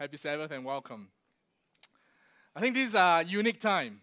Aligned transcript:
Happy 0.00 0.16
Sabbath 0.16 0.52
and 0.52 0.64
welcome. 0.64 1.08
I 2.54 2.60
think 2.60 2.76
this 2.76 2.90
is 2.90 2.94
a 2.94 3.24
unique 3.26 3.60
time. 3.60 4.00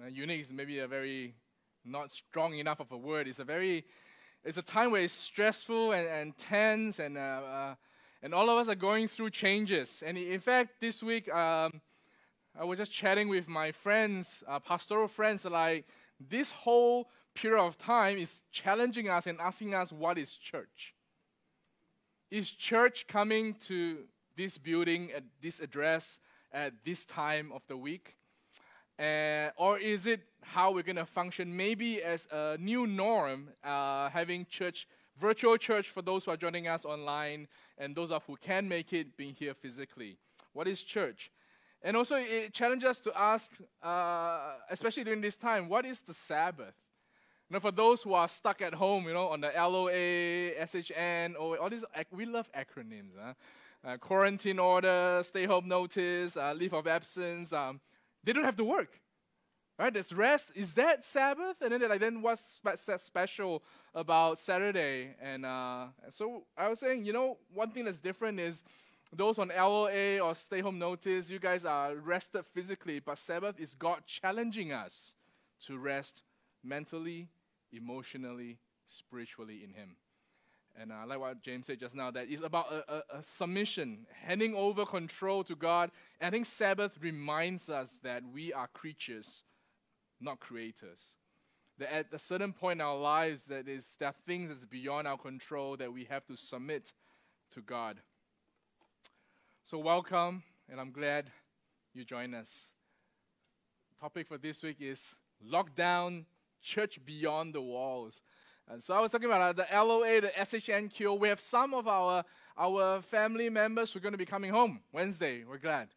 Uh, 0.00 0.06
unique 0.06 0.42
is 0.42 0.52
maybe 0.52 0.78
a 0.78 0.86
very 0.86 1.34
not 1.84 2.12
strong 2.12 2.54
enough 2.54 2.78
of 2.78 2.92
a 2.92 2.96
word. 2.96 3.26
It's 3.26 3.40
a 3.40 3.44
very, 3.44 3.84
it's 4.44 4.58
a 4.58 4.62
time 4.62 4.92
where 4.92 5.02
it's 5.02 5.12
stressful 5.12 5.90
and, 5.90 6.06
and 6.06 6.38
tense, 6.38 7.00
and 7.00 7.18
uh, 7.18 7.20
uh, 7.20 7.74
and 8.22 8.32
all 8.32 8.48
of 8.48 8.58
us 8.58 8.68
are 8.68 8.76
going 8.76 9.08
through 9.08 9.30
changes. 9.30 10.04
And 10.06 10.16
in 10.16 10.38
fact, 10.38 10.80
this 10.80 11.02
week 11.02 11.28
um, 11.34 11.80
I 12.56 12.62
was 12.62 12.78
just 12.78 12.92
chatting 12.92 13.28
with 13.28 13.48
my 13.48 13.72
friends, 13.72 14.44
uh, 14.46 14.60
pastoral 14.60 15.08
friends, 15.08 15.44
like 15.44 15.84
this 16.20 16.52
whole 16.52 17.10
period 17.34 17.60
of 17.60 17.76
time 17.76 18.18
is 18.18 18.42
challenging 18.52 19.08
us 19.08 19.26
and 19.26 19.40
asking 19.40 19.74
us 19.74 19.90
what 19.90 20.16
is 20.16 20.36
church. 20.36 20.94
Is 22.30 22.52
church 22.52 23.08
coming 23.08 23.54
to 23.66 24.04
this 24.38 24.56
building 24.56 25.10
at 25.14 25.24
this 25.42 25.58
address 25.60 26.20
at 26.52 26.72
this 26.84 27.04
time 27.04 27.50
of 27.52 27.60
the 27.66 27.76
week? 27.76 28.14
Uh, 28.98 29.50
or 29.56 29.78
is 29.78 30.06
it 30.06 30.20
how 30.42 30.72
we're 30.72 30.82
going 30.82 30.96
to 30.96 31.04
function 31.04 31.54
maybe 31.54 32.02
as 32.02 32.26
a 32.32 32.56
new 32.58 32.86
norm, 32.86 33.48
uh, 33.62 34.08
having 34.08 34.46
church, 34.48 34.88
virtual 35.20 35.56
church 35.56 35.90
for 35.90 36.02
those 36.02 36.24
who 36.24 36.30
are 36.30 36.36
joining 36.36 36.68
us 36.68 36.84
online 36.84 37.48
and 37.76 37.94
those 37.94 38.10
of 38.10 38.24
who 38.24 38.36
can 38.36 38.68
make 38.68 38.92
it 38.92 39.16
being 39.16 39.34
here 39.34 39.54
physically? 39.54 40.16
What 40.52 40.68
is 40.68 40.82
church? 40.82 41.30
And 41.82 41.96
also, 41.96 42.16
it 42.16 42.52
challenges 42.52 42.88
us 42.88 43.00
to 43.00 43.12
ask, 43.16 43.60
uh, 43.82 44.54
especially 44.70 45.04
during 45.04 45.20
this 45.20 45.36
time, 45.36 45.68
what 45.68 45.84
is 45.84 46.00
the 46.00 46.14
Sabbath? 46.14 46.74
You 47.48 47.54
know, 47.54 47.60
for 47.60 47.70
those 47.70 48.02
who 48.02 48.14
are 48.14 48.28
stuck 48.28 48.62
at 48.62 48.74
home, 48.74 49.06
you 49.06 49.14
know, 49.14 49.28
on 49.28 49.40
the 49.40 49.52
LOA, 49.56 50.66
SHN, 50.66 51.34
all 51.36 51.70
these, 51.70 51.84
we 52.10 52.26
love 52.26 52.48
acronyms. 52.52 53.12
Huh? 53.20 53.34
Uh, 53.84 53.96
quarantine 53.96 54.58
order, 54.58 55.22
stay 55.24 55.46
home 55.46 55.68
notice, 55.68 56.36
uh, 56.36 56.52
leave 56.52 56.72
of 56.72 56.86
absence. 56.86 57.52
Um, 57.52 57.80
they 58.24 58.32
don't 58.32 58.44
have 58.44 58.56
to 58.56 58.64
work. 58.64 59.00
Right? 59.78 59.92
There's 59.92 60.12
rest. 60.12 60.50
Is 60.56 60.74
that 60.74 61.04
Sabbath? 61.04 61.56
And 61.62 61.70
then 61.70 61.80
they're 61.80 61.88
like, 61.88 62.00
then 62.00 62.20
what's 62.20 62.58
spe- 62.64 62.98
special 62.98 63.62
about 63.94 64.40
Saturday? 64.40 65.14
And 65.22 65.46
uh, 65.46 65.86
so 66.10 66.44
I 66.56 66.68
was 66.68 66.80
saying, 66.80 67.04
you 67.04 67.12
know, 67.12 67.38
one 67.54 67.70
thing 67.70 67.84
that's 67.84 68.00
different 68.00 68.40
is 68.40 68.64
those 69.12 69.38
on 69.38 69.48
LOA 69.56 70.18
or 70.18 70.34
stay 70.34 70.60
home 70.60 70.78
notice, 70.78 71.30
you 71.30 71.38
guys 71.38 71.64
are 71.64 71.94
rested 71.94 72.44
physically, 72.52 72.98
but 72.98 73.18
Sabbath 73.18 73.58
is 73.60 73.74
God 73.74 74.02
challenging 74.06 74.72
us 74.72 75.14
to 75.66 75.78
rest 75.78 76.22
mentally, 76.62 77.28
emotionally, 77.72 78.58
spiritually 78.86 79.62
in 79.64 79.72
Him. 79.72 79.96
And 80.80 80.92
I 80.92 81.04
like 81.04 81.18
what 81.18 81.42
James 81.42 81.66
said 81.66 81.80
just 81.80 81.96
now 81.96 82.10
that 82.12 82.26
it's 82.28 82.42
about 82.42 82.70
a, 82.70 82.94
a, 82.94 83.18
a, 83.18 83.22
submission, 83.22 84.06
handing 84.22 84.54
over 84.54 84.86
control 84.86 85.42
to 85.44 85.56
God. 85.56 85.90
And 86.20 86.28
I 86.28 86.30
think 86.30 86.46
Sabbath 86.46 86.98
reminds 87.00 87.68
us 87.68 87.98
that 88.04 88.22
we 88.32 88.52
are 88.52 88.68
creatures, 88.68 89.42
not 90.20 90.38
creators. 90.38 91.16
That 91.78 91.92
at 91.92 92.06
a 92.12 92.18
certain 92.18 92.52
point 92.52 92.80
in 92.80 92.86
our 92.86 92.96
lives, 92.96 93.46
that 93.46 93.68
is, 93.68 93.96
there 93.98 94.08
are 94.08 94.14
things 94.26 94.50
that's 94.50 94.64
beyond 94.64 95.08
our 95.08 95.18
control 95.18 95.76
that 95.78 95.92
we 95.92 96.04
have 96.04 96.24
to 96.26 96.36
submit 96.36 96.92
to 97.54 97.60
God. 97.60 97.98
So, 99.64 99.78
welcome, 99.78 100.44
and 100.70 100.80
I'm 100.80 100.92
glad 100.92 101.30
you 101.92 102.04
joined 102.04 102.34
us. 102.34 102.70
Topic 104.00 104.28
for 104.28 104.38
this 104.38 104.62
week 104.62 104.76
is 104.80 105.16
lockdown, 105.44 106.24
church 106.62 107.00
beyond 107.04 107.54
the 107.54 107.60
walls. 107.60 108.22
And 108.70 108.82
so 108.82 108.94
I 108.94 109.00
was 109.00 109.10
talking 109.10 109.26
about 109.26 109.40
uh, 109.40 109.52
the 109.54 109.66
LOA, 109.72 110.20
the 110.20 110.28
SHNQ. 110.28 111.18
We 111.18 111.28
have 111.28 111.40
some 111.40 111.72
of 111.72 111.88
our, 111.88 112.22
our 112.56 113.00
family 113.00 113.48
members 113.48 113.92
who 113.92 113.98
are 113.98 114.02
going 114.02 114.12
to 114.12 114.18
be 114.18 114.26
coming 114.26 114.50
home 114.50 114.80
Wednesday. 114.92 115.42
We're 115.48 115.56
glad. 115.56 115.88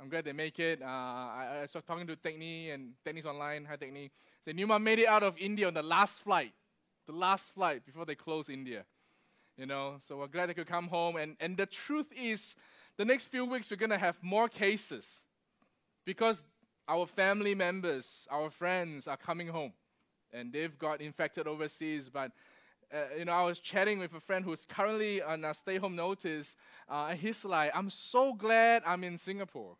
I'm 0.00 0.08
glad 0.08 0.24
they 0.24 0.32
make 0.32 0.60
it. 0.60 0.80
Uh, 0.80 0.84
I, 0.84 1.48
I 1.56 1.60
was 1.62 1.76
talking 1.86 2.06
to 2.06 2.14
Techni 2.14 2.72
and 2.72 2.92
Techni's 3.04 3.26
online. 3.26 3.64
Hi, 3.64 3.76
Techni. 3.76 4.10
Say, 4.44 4.52
Numa 4.52 4.78
made 4.78 5.00
it 5.00 5.08
out 5.08 5.24
of 5.24 5.36
India 5.38 5.66
on 5.66 5.74
the 5.74 5.82
last 5.82 6.22
flight. 6.22 6.52
The 7.06 7.12
last 7.12 7.52
flight 7.52 7.84
before 7.84 8.04
they 8.04 8.14
close 8.14 8.48
India. 8.48 8.84
You 9.56 9.66
know, 9.66 9.96
so 9.98 10.18
we're 10.18 10.28
glad 10.28 10.48
they 10.48 10.54
could 10.54 10.68
come 10.68 10.86
home. 10.86 11.16
And, 11.16 11.36
and 11.40 11.56
the 11.56 11.66
truth 11.66 12.06
is, 12.16 12.54
the 12.96 13.04
next 13.04 13.26
few 13.26 13.44
weeks 13.44 13.72
we're 13.72 13.76
going 13.76 13.90
to 13.90 13.98
have 13.98 14.18
more 14.22 14.48
cases 14.48 15.24
because 16.04 16.44
our 16.86 17.06
family 17.06 17.56
members, 17.56 18.28
our 18.30 18.50
friends 18.50 19.08
are 19.08 19.16
coming 19.16 19.48
home 19.48 19.72
and 20.34 20.52
they've 20.52 20.76
got 20.78 21.00
infected 21.00 21.46
overseas. 21.46 22.10
But 22.10 22.32
uh, 22.92 23.16
you 23.18 23.24
know, 23.24 23.32
I 23.32 23.42
was 23.42 23.58
chatting 23.58 23.98
with 23.98 24.12
a 24.14 24.20
friend 24.20 24.44
who's 24.44 24.66
currently 24.66 25.22
on 25.22 25.44
a 25.44 25.54
stay-home 25.54 25.96
notice, 25.96 26.56
uh, 26.88 27.08
and 27.10 27.18
he's 27.18 27.44
like, 27.44 27.70
"I'm 27.74 27.90
so 27.90 28.34
glad 28.34 28.82
I'm 28.84 29.04
in 29.04 29.18
Singapore. 29.18 29.76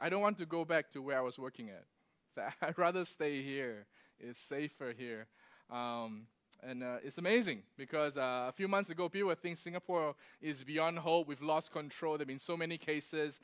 I 0.00 0.08
don't 0.08 0.22
want 0.22 0.38
to 0.38 0.46
go 0.46 0.64
back 0.64 0.90
to 0.90 1.02
where 1.02 1.18
I 1.18 1.22
was 1.22 1.38
working 1.38 1.68
at. 1.70 1.84
So 2.34 2.42
I'd 2.62 2.78
rather 2.78 3.04
stay 3.04 3.42
here. 3.42 3.86
It's 4.18 4.40
safer 4.40 4.94
here." 4.96 5.26
Um, 5.70 6.26
and 6.62 6.82
uh, 6.82 6.96
it's 7.02 7.18
amazing 7.18 7.62
because 7.76 8.16
uh, 8.16 8.46
a 8.48 8.52
few 8.52 8.68
months 8.68 8.88
ago, 8.88 9.08
people 9.08 9.34
think 9.34 9.58
Singapore 9.58 10.14
is 10.40 10.62
beyond 10.62 10.98
hope. 10.98 11.26
We've 11.26 11.42
lost 11.42 11.72
control. 11.72 12.12
There 12.12 12.20
have 12.20 12.28
been 12.28 12.38
so 12.38 12.56
many 12.56 12.78
cases. 12.78 13.40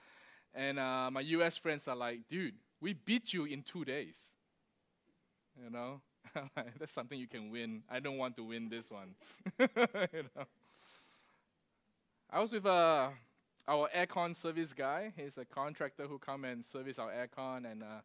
And 0.55 0.79
uh, 0.79 1.11
my 1.11 1.21
US 1.21 1.57
friends 1.57 1.89
are 1.89 1.97
like, 1.97 2.29
dude, 2.29 2.55
we 2.81 2.93
beat 2.93 3.33
you 3.33 3.45
in 3.45 3.63
two 3.63 3.85
days. 3.85 4.35
You 5.63 5.71
know, 5.71 6.01
that's 6.79 6.93
something 6.93 7.19
you 7.19 7.27
can 7.27 7.51
win. 7.51 7.83
I 7.91 8.01
don't 8.01 8.17
want 8.17 8.37
to 8.37 8.45
win 8.45 8.69
this 8.69 8.91
one. 8.91 9.15
you 9.59 10.25
know. 10.37 10.45
I 12.31 12.41
was 12.41 12.53
with 12.53 12.67
uh, 12.67 13.09
our 13.67 13.89
aircon 13.97 14.37
service 14.37 14.73
guy. 14.73 15.13
He's 15.17 15.37
a 15.39 15.45
contractor 15.45 16.05
who 16.07 16.19
come 16.19 16.45
and 16.45 16.65
service 16.65 16.99
our 16.99 17.11
aircon, 17.11 17.71
and 17.71 17.83
uh, 17.83 18.01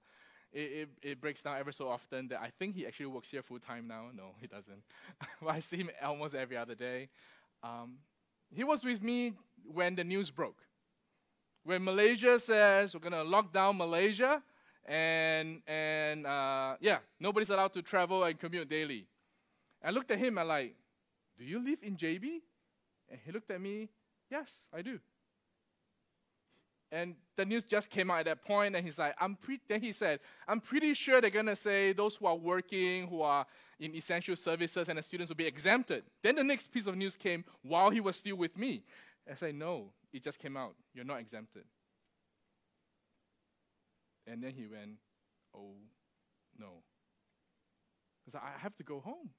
it, 0.51 0.59
it, 0.59 0.89
it 1.01 1.21
breaks 1.21 1.41
down 1.41 1.57
ever 1.57 1.71
so 1.71 1.89
often. 1.89 2.29
That 2.29 2.41
I 2.41 2.49
think 2.57 2.75
he 2.75 2.87
actually 2.87 3.07
works 3.07 3.29
here 3.29 3.43
full 3.43 3.59
time 3.59 3.87
now. 3.87 4.05
No, 4.15 4.35
he 4.39 4.47
doesn't. 4.47 4.83
but 5.41 5.49
I 5.49 5.59
see 5.59 5.77
him 5.77 5.89
almost 6.01 6.35
every 6.35 6.57
other 6.57 6.75
day. 6.75 7.09
Um, 7.61 7.97
he 8.53 8.63
was 8.63 8.83
with 8.83 9.03
me 9.03 9.33
when 9.71 9.95
the 9.95 10.03
news 10.03 10.31
broke. 10.31 10.63
When 11.63 11.83
Malaysia 11.83 12.39
says 12.39 12.93
we're 12.93 12.99
gonna 12.99 13.23
lock 13.23 13.53
down 13.53 13.77
Malaysia, 13.77 14.41
and 14.85 15.61
and 15.67 16.27
uh, 16.27 16.75
yeah, 16.79 16.99
nobody's 17.19 17.49
allowed 17.49 17.73
to 17.73 17.81
travel 17.81 18.23
and 18.23 18.39
commute 18.39 18.69
daily. 18.69 19.07
I 19.83 19.91
looked 19.91 20.11
at 20.11 20.19
him 20.19 20.37
and 20.37 20.47
like, 20.47 20.75
do 21.37 21.45
you 21.45 21.63
live 21.63 21.79
in 21.81 21.97
JB? 21.97 22.41
And 23.09 23.19
he 23.25 23.31
looked 23.31 23.51
at 23.51 23.59
me, 23.59 23.89
yes, 24.29 24.65
I 24.73 24.81
do. 24.81 24.99
And 26.91 27.15
the 27.35 27.45
news 27.45 27.63
just 27.63 27.89
came 27.89 28.11
out 28.11 28.19
at 28.19 28.25
that 28.25 28.45
point, 28.45 28.75
and 28.75 28.85
he's 28.85 28.99
like, 28.99 29.15
I'm 29.19 29.35
pre-, 29.35 29.59
then 29.67 29.81
he 29.81 29.91
said, 29.91 30.19
I'm 30.47 30.59
pretty 30.59 30.93
sure 30.93 31.19
they're 31.21 31.31
gonna 31.31 31.55
say 31.55 31.91
those 31.91 32.15
who 32.15 32.27
are 32.27 32.35
working, 32.35 33.07
who 33.07 33.23
are 33.23 33.47
in 33.79 33.95
essential 33.95 34.35
services, 34.35 34.87
and 34.87 34.99
the 34.99 35.01
students 35.01 35.29
will 35.29 35.35
be 35.35 35.47
exempted. 35.47 36.03
Then 36.21 36.35
the 36.35 36.43
next 36.43 36.71
piece 36.71 36.85
of 36.85 36.95
news 36.95 37.17
came 37.17 37.43
while 37.63 37.89
he 37.89 37.99
was 37.99 38.17
still 38.17 38.35
with 38.35 38.55
me. 38.57 38.83
I 39.29 39.35
said, 39.35 39.55
No, 39.55 39.91
it 40.11 40.21
just 40.21 40.37
came 40.37 40.55
out. 40.55 40.75
You're 40.93 41.05
not 41.05 41.19
exempted. 41.19 41.63
And 44.25 44.43
then 44.43 44.53
he 44.53 44.67
went, 44.67 44.97
Oh, 45.55 45.75
no. 46.57 46.83
I 48.35 48.59
have 48.59 48.75
to 48.75 48.83
go 48.83 48.99
home. 48.99 49.31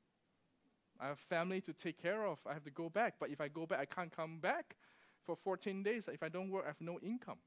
I 1.01 1.09
have 1.09 1.19
family 1.19 1.61
to 1.63 1.73
take 1.73 2.01
care 2.01 2.27
of. 2.27 2.39
I 2.47 2.53
have 2.53 2.65
to 2.65 2.71
go 2.71 2.89
back. 2.89 3.15
But 3.19 3.31
if 3.31 3.41
I 3.41 3.49
go 3.49 3.67
back, 3.67 3.81
I 3.81 3.85
can't 3.87 4.15
come 4.15 4.39
back 4.39 4.77
for 5.25 5.37
14 5.37 5.83
days. 5.83 6.09
If 6.13 6.23
I 6.23 6.29
don't 6.29 6.51
work, 6.51 6.65
I 6.65 6.69
have 6.69 6.81
no 6.81 6.99
income. 7.01 7.39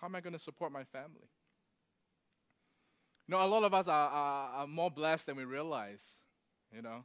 How 0.00 0.06
am 0.06 0.14
I 0.14 0.20
going 0.20 0.32
to 0.32 0.38
support 0.38 0.72
my 0.72 0.84
family? 0.84 1.28
You 3.26 3.32
know, 3.34 3.44
a 3.44 3.46
lot 3.46 3.64
of 3.64 3.74
us 3.74 3.88
are, 3.88 4.08
are, 4.08 4.50
are 4.50 4.66
more 4.66 4.90
blessed 4.90 5.26
than 5.26 5.36
we 5.36 5.44
realize. 5.44 6.22
You 6.74 6.80
know, 6.80 7.04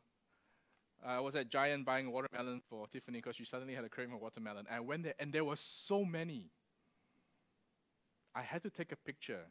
I 1.06 1.20
was 1.20 1.36
at 1.36 1.50
Giant 1.50 1.86
buying 1.86 2.12
watermelon 2.12 2.62
for 2.70 2.88
Tiffany 2.88 3.18
because 3.18 3.36
she 3.36 3.46
suddenly 3.46 3.74
had 3.74 3.84
a 3.84 3.90
craving 3.90 4.14
for 4.14 4.22
watermelon. 4.22 4.66
I 4.72 4.80
went 4.80 5.04
there, 5.04 5.16
and 5.20 5.34
there 5.34 5.44
were 5.44 5.58
so 5.58 6.06
many. 6.06 6.52
I 8.34 8.42
had 8.42 8.64
to 8.64 8.70
take 8.70 8.92
a 8.92 8.96
picture 8.96 9.48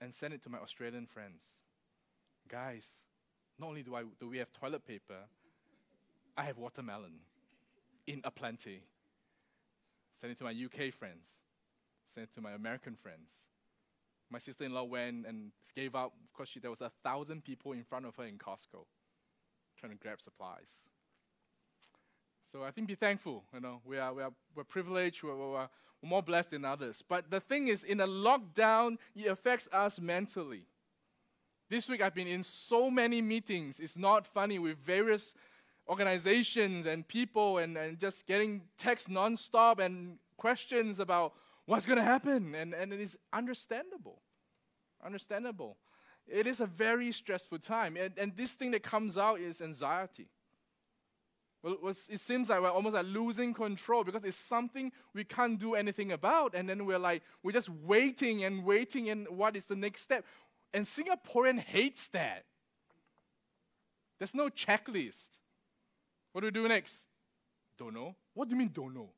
and 0.00 0.12
send 0.12 0.34
it 0.34 0.42
to 0.44 0.48
my 0.48 0.58
Australian 0.58 1.06
friends. 1.06 1.44
Guys, 2.48 3.04
not 3.58 3.68
only 3.68 3.82
do, 3.82 3.94
I, 3.94 4.02
do 4.20 4.28
we 4.28 4.38
have 4.38 4.52
toilet 4.52 4.86
paper, 4.86 5.28
I 6.36 6.44
have 6.44 6.58
watermelon 6.58 7.20
in 8.06 8.20
a 8.24 8.30
plenty. 8.30 8.82
Send 10.12 10.32
it 10.32 10.38
to 10.38 10.44
my 10.44 10.50
UK 10.52 10.92
friends. 10.92 11.40
Send 12.06 12.24
it 12.24 12.34
to 12.34 12.40
my 12.40 12.52
American 12.52 12.96
friends. 12.96 13.48
My 14.30 14.38
sister-in-law 14.38 14.84
went 14.84 15.26
and 15.26 15.52
gave 15.76 15.94
up 15.94 16.12
because 16.32 16.48
she, 16.48 16.60
there 16.60 16.70
was 16.70 16.80
a 16.80 16.90
thousand 17.02 17.44
people 17.44 17.72
in 17.72 17.84
front 17.84 18.06
of 18.06 18.16
her 18.16 18.24
in 18.24 18.38
Costco 18.38 18.86
trying 19.78 19.92
to 19.92 19.98
grab 19.98 20.20
supplies. 20.20 20.72
So 22.42 22.62
I 22.62 22.70
think 22.70 22.88
be 22.88 22.94
thankful. 22.94 23.44
You 23.52 23.60
know, 23.60 23.80
we 23.84 23.98
are, 23.98 24.12
we 24.12 24.22
are 24.22 24.32
we're 24.54 24.64
privileged. 24.64 25.22
We're, 25.22 25.36
we're, 25.36 25.68
more 26.04 26.22
blessed 26.22 26.50
than 26.50 26.64
others. 26.64 27.02
But 27.06 27.30
the 27.30 27.40
thing 27.40 27.68
is, 27.68 27.82
in 27.82 28.00
a 28.00 28.06
lockdown, 28.06 28.98
it 29.14 29.26
affects 29.26 29.68
us 29.72 30.00
mentally. 30.00 30.66
This 31.70 31.88
week 31.88 32.02
I've 32.02 32.14
been 32.14 32.28
in 32.28 32.42
so 32.42 32.90
many 32.90 33.22
meetings. 33.22 33.80
It's 33.80 33.96
not 33.96 34.26
funny 34.26 34.58
with 34.58 34.78
various 34.78 35.34
organizations 35.88 36.86
and 36.86 37.06
people 37.06 37.58
and, 37.58 37.76
and 37.76 37.98
just 37.98 38.26
getting 38.26 38.62
texts 38.76 39.08
nonstop 39.08 39.78
and 39.78 40.18
questions 40.36 41.00
about 41.00 41.34
what's 41.66 41.86
going 41.86 41.98
to 41.98 42.04
happen, 42.04 42.54
and, 42.54 42.74
and 42.74 42.92
it 42.92 43.00
is 43.00 43.16
understandable. 43.32 44.20
Understandable. 45.04 45.76
It 46.26 46.46
is 46.46 46.60
a 46.60 46.66
very 46.66 47.12
stressful 47.12 47.58
time, 47.58 47.96
and, 47.96 48.12
and 48.16 48.36
this 48.36 48.52
thing 48.52 48.70
that 48.72 48.82
comes 48.82 49.18
out 49.18 49.40
is 49.40 49.60
anxiety. 49.60 50.28
Well, 51.64 51.94
it 52.10 52.20
seems 52.20 52.50
like 52.50 52.60
we're 52.60 52.68
almost 52.68 52.94
like 52.94 53.06
losing 53.06 53.54
control 53.54 54.04
because 54.04 54.22
it's 54.22 54.36
something 54.36 54.92
we 55.14 55.24
can't 55.24 55.58
do 55.58 55.74
anything 55.74 56.12
about, 56.12 56.54
and 56.54 56.68
then 56.68 56.84
we're 56.84 56.98
like 56.98 57.22
we're 57.42 57.52
just 57.52 57.70
waiting 57.70 58.44
and 58.44 58.64
waiting, 58.64 59.08
and 59.08 59.26
what 59.30 59.56
is 59.56 59.64
the 59.64 59.74
next 59.74 60.02
step? 60.02 60.26
And 60.74 60.84
Singaporean 60.84 61.58
hates 61.58 62.08
that. 62.08 62.44
There's 64.18 64.34
no 64.34 64.50
checklist. 64.50 65.38
What 66.32 66.42
do 66.42 66.48
we 66.48 66.50
do 66.50 66.68
next? 66.68 67.06
Don't 67.78 67.94
know. 67.94 68.14
What 68.34 68.48
do 68.48 68.54
you 68.54 68.58
mean, 68.58 68.70
don't 68.72 68.94
know? 68.94 69.08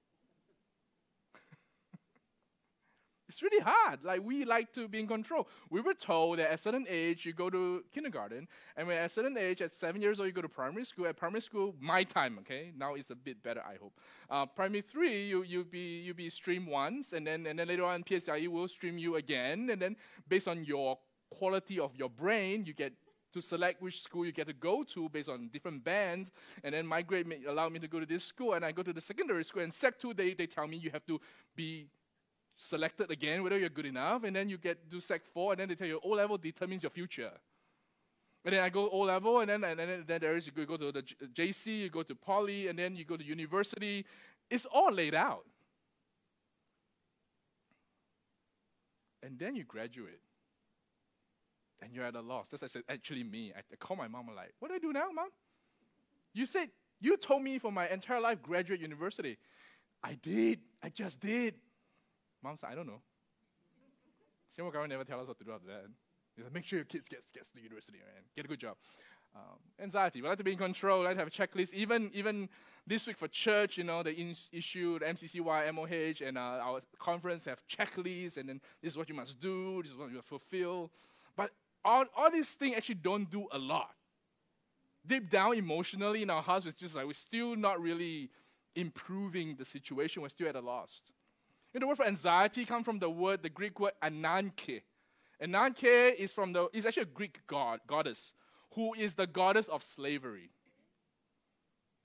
It's 3.28 3.42
really 3.42 3.62
hard. 3.62 4.04
Like, 4.04 4.22
we 4.24 4.44
like 4.44 4.72
to 4.74 4.88
be 4.88 5.00
in 5.00 5.06
control. 5.06 5.48
We 5.70 5.80
were 5.80 5.94
told 5.94 6.38
that 6.38 6.50
at 6.50 6.54
a 6.54 6.58
certain 6.58 6.86
age, 6.88 7.26
you 7.26 7.32
go 7.32 7.50
to 7.50 7.84
kindergarten, 7.92 8.46
and 8.76 8.86
when 8.86 8.98
at 8.98 9.06
a 9.06 9.08
certain 9.08 9.36
age, 9.36 9.60
at 9.60 9.74
seven 9.74 10.00
years 10.00 10.20
old, 10.20 10.26
you 10.26 10.32
go 10.32 10.42
to 10.42 10.48
primary 10.48 10.84
school. 10.84 11.06
At 11.06 11.16
primary 11.16 11.42
school, 11.42 11.74
my 11.80 12.04
time, 12.04 12.38
okay? 12.40 12.72
Now 12.76 12.94
it's 12.94 13.10
a 13.10 13.16
bit 13.16 13.42
better, 13.42 13.62
I 13.66 13.76
hope. 13.80 13.98
Uh, 14.30 14.46
primary 14.46 14.82
three, 14.82 15.26
you, 15.26 15.42
you 15.42 15.64
be, 15.64 16.00
you 16.00 16.14
be 16.14 16.30
streamed 16.30 16.68
once, 16.68 17.12
and 17.12 17.26
then, 17.26 17.46
and 17.46 17.58
then 17.58 17.68
later 17.68 17.84
on, 17.84 18.04
PSLE 18.04 18.48
will 18.48 18.68
stream 18.68 18.98
you 18.98 19.16
again, 19.16 19.70
and 19.70 19.80
then 19.80 19.96
based 20.28 20.48
on 20.48 20.64
your 20.64 20.98
quality 21.30 21.80
of 21.80 21.94
your 21.96 22.08
brain, 22.08 22.64
you 22.64 22.72
get 22.72 22.92
to 23.32 23.42
select 23.42 23.82
which 23.82 24.02
school 24.02 24.24
you 24.24 24.32
get 24.32 24.46
to 24.46 24.52
go 24.54 24.82
to 24.82 25.08
based 25.10 25.28
on 25.28 25.48
different 25.52 25.84
bands. 25.84 26.30
And 26.64 26.74
then 26.74 26.86
my 26.86 27.02
grade 27.02 27.26
allow 27.46 27.68
me 27.68 27.78
to 27.80 27.88
go 27.88 28.00
to 28.00 28.06
this 28.06 28.24
school, 28.24 28.54
and 28.54 28.64
I 28.64 28.72
go 28.72 28.82
to 28.82 28.92
the 28.92 29.00
secondary 29.00 29.44
school. 29.44 29.62
And 29.62 29.74
Sec 29.74 29.98
2, 29.98 30.14
they, 30.14 30.32
they 30.32 30.46
tell 30.46 30.66
me 30.66 30.78
you 30.78 30.90
have 30.90 31.04
to 31.06 31.20
be 31.54 31.88
selected 32.56 33.10
again, 33.10 33.42
whether 33.42 33.58
you're 33.58 33.68
good 33.68 33.86
enough. 33.86 34.24
And 34.24 34.34
then 34.34 34.48
you 34.48 34.58
get 34.58 34.90
to 34.90 35.00
Sec 35.00 35.24
4, 35.24 35.52
and 35.52 35.60
then 35.60 35.68
they 35.68 35.74
tell 35.74 35.86
you 35.86 36.00
O 36.02 36.10
level 36.10 36.38
determines 36.38 36.82
your 36.82 36.90
future. 36.90 37.32
And 38.44 38.54
then 38.54 38.62
I 38.62 38.68
go 38.68 38.88
O 38.90 39.00
level, 39.00 39.40
and 39.40 39.50
then, 39.50 39.64
and 39.64 39.78
then, 39.78 40.04
then 40.06 40.20
there 40.20 40.36
is 40.36 40.46
you 40.46 40.52
go 40.66 40.76
to 40.76 40.92
the 40.92 41.02
JC, 41.02 41.80
you 41.80 41.90
go 41.90 42.02
to 42.02 42.14
poly, 42.14 42.68
and 42.68 42.78
then 42.78 42.96
you 42.96 43.04
go 43.04 43.16
to 43.16 43.24
university. 43.24 44.04
It's 44.50 44.66
all 44.66 44.92
laid 44.92 45.14
out. 45.14 45.44
And 49.22 49.38
then 49.38 49.56
you 49.56 49.64
graduate 49.64 50.20
and 51.82 51.92
you're 51.92 52.04
at 52.04 52.14
a 52.14 52.20
loss. 52.20 52.48
That's 52.48 52.76
actually 52.88 53.24
me. 53.24 53.52
I, 53.56 53.60
I 53.60 53.76
call 53.76 53.96
my 53.96 54.08
mom, 54.08 54.26
I'm 54.30 54.36
like, 54.36 54.52
what 54.58 54.68
do 54.68 54.74
I 54.74 54.78
do 54.78 54.92
now, 54.92 55.08
mom? 55.12 55.28
You 56.32 56.46
said, 56.46 56.70
you 57.00 57.16
told 57.16 57.42
me 57.42 57.58
for 57.58 57.70
my 57.70 57.88
entire 57.88 58.20
life, 58.20 58.42
graduate 58.42 58.80
university. 58.80 59.36
I 60.02 60.14
did. 60.14 60.60
I 60.82 60.88
just 60.88 61.20
did. 61.20 61.54
Mom 62.46 62.56
said, 62.56 62.70
I 62.70 62.74
don't 62.76 62.86
know. 62.86 63.00
Singapore 64.48 64.72
government 64.72 64.92
never 64.92 65.04
tell 65.04 65.20
us 65.20 65.26
what 65.26 65.36
to 65.38 65.44
do 65.44 65.50
after 65.52 65.66
that. 65.66 65.86
He 66.36 66.42
said, 66.42 66.52
make 66.52 66.64
sure 66.64 66.78
your 66.78 66.86
kids 66.86 67.08
get, 67.08 67.24
get 67.34 67.44
to 67.52 67.60
university, 67.60 67.98
man. 67.98 68.22
Get 68.36 68.44
a 68.44 68.48
good 68.48 68.60
job. 68.60 68.76
Um, 69.34 69.58
anxiety. 69.82 70.22
We 70.22 70.28
like 70.28 70.38
to 70.38 70.44
be 70.44 70.52
in 70.52 70.58
control. 70.58 71.00
We 71.00 71.06
like 71.06 71.16
to 71.16 71.20
have 71.20 71.28
a 71.28 71.30
checklist. 71.30 71.74
Even 71.74 72.10
even 72.14 72.48
this 72.86 73.06
week 73.06 73.18
for 73.18 73.28
church, 73.28 73.76
you 73.76 73.84
know, 73.84 74.02
they 74.02 74.12
in- 74.12 74.34
issued 74.52 75.02
MCCY, 75.02 75.74
MOH, 75.74 76.24
and 76.26 76.38
uh, 76.38 76.40
our 76.62 76.80
conference 76.98 77.44
have 77.46 77.66
checklists, 77.66 78.36
and 78.36 78.48
then 78.48 78.60
this 78.80 78.92
is 78.92 78.98
what 78.98 79.08
you 79.08 79.14
must 79.14 79.40
do. 79.40 79.82
This 79.82 79.90
is 79.90 79.98
what 79.98 80.08
you 80.08 80.16
must 80.16 80.28
fulfill. 80.28 80.90
But 81.36 81.50
all, 81.84 82.04
all 82.16 82.30
these 82.30 82.50
things 82.50 82.76
actually 82.76 82.94
don't 82.94 83.28
do 83.28 83.48
a 83.50 83.58
lot. 83.58 83.90
Deep 85.06 85.28
down 85.28 85.54
emotionally 85.54 86.22
in 86.22 86.30
our 86.30 86.42
hearts, 86.42 86.64
it's 86.64 86.76
just 86.76 86.94
like 86.94 87.06
we're 87.06 87.12
still 87.12 87.56
not 87.56 87.80
really 87.80 88.30
improving 88.74 89.56
the 89.56 89.64
situation. 89.64 90.22
We're 90.22 90.28
still 90.28 90.48
at 90.48 90.56
a 90.56 90.60
loss. 90.60 91.02
And 91.76 91.82
the 91.82 91.88
word 91.88 91.98
for 91.98 92.06
anxiety 92.06 92.64
comes 92.64 92.86
from 92.86 93.00
the 93.00 93.10
word, 93.10 93.42
the 93.42 93.50
Greek 93.50 93.78
word 93.78 93.92
ananke. 94.02 94.80
Ananke 95.42 96.14
is 96.14 96.32
from 96.32 96.54
the 96.54 96.70
is 96.72 96.86
actually 96.86 97.02
a 97.02 97.04
Greek 97.20 97.40
god, 97.46 97.80
goddess, 97.86 98.32
who 98.72 98.94
is 98.94 99.12
the 99.12 99.26
goddess 99.26 99.68
of 99.68 99.82
slavery. 99.82 100.48